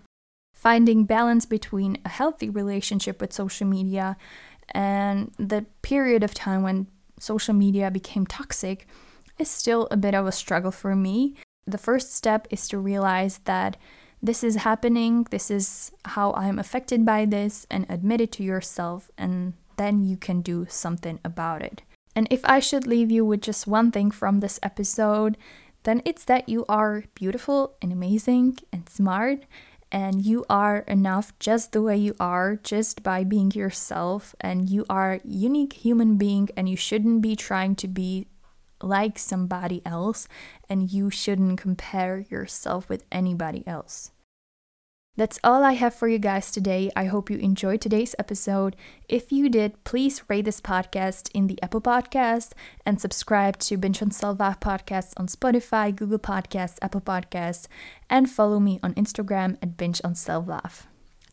Finding 0.53 1.05
balance 1.05 1.45
between 1.45 1.97
a 2.03 2.09
healthy 2.09 2.49
relationship 2.49 3.21
with 3.21 3.33
social 3.33 3.67
media 3.67 4.17
and 4.69 5.31
the 5.37 5.65
period 5.81 6.23
of 6.23 6.33
time 6.33 6.63
when 6.63 6.87
social 7.19 7.53
media 7.53 7.91
became 7.91 8.25
toxic 8.25 8.87
is 9.37 9.49
still 9.49 9.87
a 9.91 9.97
bit 9.97 10.15
of 10.15 10.25
a 10.25 10.31
struggle 10.31 10.71
for 10.71 10.95
me. 10.95 11.35
The 11.67 11.77
first 11.77 12.13
step 12.13 12.47
is 12.51 12.67
to 12.69 12.77
realize 12.77 13.39
that 13.45 13.77
this 14.21 14.43
is 14.43 14.57
happening, 14.57 15.27
this 15.29 15.49
is 15.49 15.91
how 16.05 16.33
I'm 16.33 16.59
affected 16.59 17.05
by 17.05 17.25
this, 17.25 17.65
and 17.69 17.85
admit 17.89 18.21
it 18.21 18.31
to 18.33 18.43
yourself, 18.43 19.09
and 19.17 19.53
then 19.77 20.03
you 20.03 20.17
can 20.17 20.41
do 20.41 20.65
something 20.69 21.19
about 21.23 21.61
it. 21.61 21.81
And 22.15 22.27
if 22.29 22.41
I 22.45 22.59
should 22.59 22.87
leave 22.87 23.11
you 23.11 23.25
with 23.25 23.41
just 23.41 23.67
one 23.67 23.91
thing 23.91 24.09
from 24.09 24.39
this 24.39 24.59
episode, 24.63 25.37
then 25.83 26.01
it's 26.05 26.25
that 26.25 26.49
you 26.49 26.65
are 26.67 27.03
beautiful 27.13 27.75
and 27.81 27.91
amazing 27.91 28.57
and 28.71 28.87
smart 28.89 29.43
and 29.91 30.25
you 30.25 30.43
are 30.49 30.79
enough 30.87 31.37
just 31.39 31.71
the 31.71 31.81
way 31.81 31.95
you 31.95 32.15
are 32.19 32.55
just 32.63 33.03
by 33.03 33.23
being 33.23 33.51
yourself 33.51 34.35
and 34.41 34.67
you 34.69 34.85
are 34.89 35.19
unique 35.23 35.73
human 35.73 36.17
being 36.17 36.49
and 36.57 36.67
you 36.67 36.75
shouldn't 36.75 37.21
be 37.21 37.35
trying 37.35 37.75
to 37.75 37.87
be 37.87 38.27
like 38.85 39.17
somebody 39.19 39.81
else 39.85 40.27
and 40.69 40.91
you 40.91 41.09
shouldn't 41.09 41.59
compare 41.59 42.25
yourself 42.29 42.87
with 42.87 43.03
anybody 43.11 43.63
else 43.67 44.11
That's 45.17 45.39
all 45.45 45.63
I 45.63 45.73
have 45.73 45.95
for 45.95 46.09
you 46.09 46.19
guys 46.19 46.51
today. 46.51 46.91
I 46.93 47.05
hope 47.05 47.29
you 47.29 47.37
enjoyed 47.37 47.79
today's 47.79 48.15
episode. 48.19 48.75
If 49.07 49.31
you 49.31 49.47
did, 49.47 49.81
please 49.85 50.21
rate 50.27 50.43
this 50.43 50.59
podcast 50.59 51.29
in 51.33 51.47
the 51.47 51.61
Apple 51.63 51.79
Podcast 51.79 52.51
and 52.85 52.99
subscribe 52.99 53.57
to 53.59 53.77
Binge 53.77 54.01
on 54.01 54.11
Self-Love 54.11 54.59
Podcasts 54.59 55.13
on 55.15 55.27
Spotify, 55.27 55.95
Google 55.95 56.19
Podcasts, 56.19 56.77
Apple 56.81 56.99
Podcasts, 56.99 57.67
and 58.09 58.29
follow 58.29 58.59
me 58.59 58.79
on 58.83 58.93
Instagram 58.95 59.55
at 59.61 59.77
Binge 59.77 60.01
on 60.03 60.15
Self-Love. 60.15 60.85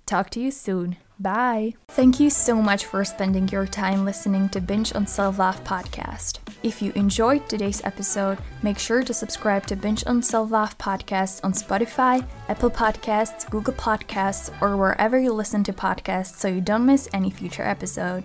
Talk 0.06 0.30
to 0.30 0.40
you 0.40 0.52
soon. 0.52 0.96
Bye. 1.18 1.74
Thank 1.88 2.20
you 2.20 2.30
so 2.30 2.62
much 2.62 2.84
for 2.84 3.04
spending 3.04 3.48
your 3.48 3.66
time 3.66 4.04
listening 4.04 4.48
to 4.50 4.60
Binge 4.60 4.94
on 4.94 5.08
Self-Love 5.08 5.64
Podcast. 5.64 6.41
If 6.62 6.80
you 6.80 6.92
enjoyed 6.94 7.48
today's 7.48 7.82
episode, 7.84 8.38
make 8.62 8.78
sure 8.78 9.02
to 9.02 9.12
subscribe 9.12 9.66
to 9.66 9.74
Binge 9.74 10.04
on 10.06 10.22
Self-Love 10.22 10.78
Podcast 10.78 11.40
on 11.42 11.52
Spotify, 11.52 12.24
Apple 12.48 12.70
Podcasts, 12.70 13.50
Google 13.50 13.74
Podcasts, 13.74 14.52
or 14.62 14.76
wherever 14.76 15.18
you 15.18 15.32
listen 15.32 15.64
to 15.64 15.72
podcasts 15.72 16.36
so 16.36 16.46
you 16.46 16.60
don't 16.60 16.86
miss 16.86 17.08
any 17.12 17.30
future 17.30 17.64
episode. 17.64 18.22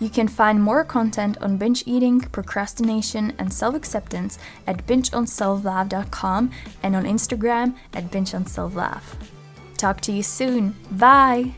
You 0.00 0.08
can 0.08 0.26
find 0.26 0.60
more 0.60 0.82
content 0.82 1.38
on 1.40 1.58
binge 1.58 1.84
eating, 1.86 2.20
procrastination, 2.20 3.34
and 3.38 3.52
self 3.52 3.76
acceptance 3.76 4.38
at 4.66 4.84
bingeonselflove.com 4.86 6.50
and 6.82 6.96
on 6.96 7.04
Instagram 7.04 7.76
at 7.92 8.10
bingeonselflove. 8.10 9.02
Talk 9.76 10.00
to 10.00 10.12
you 10.12 10.22
soon. 10.24 10.74
Bye! 10.90 11.54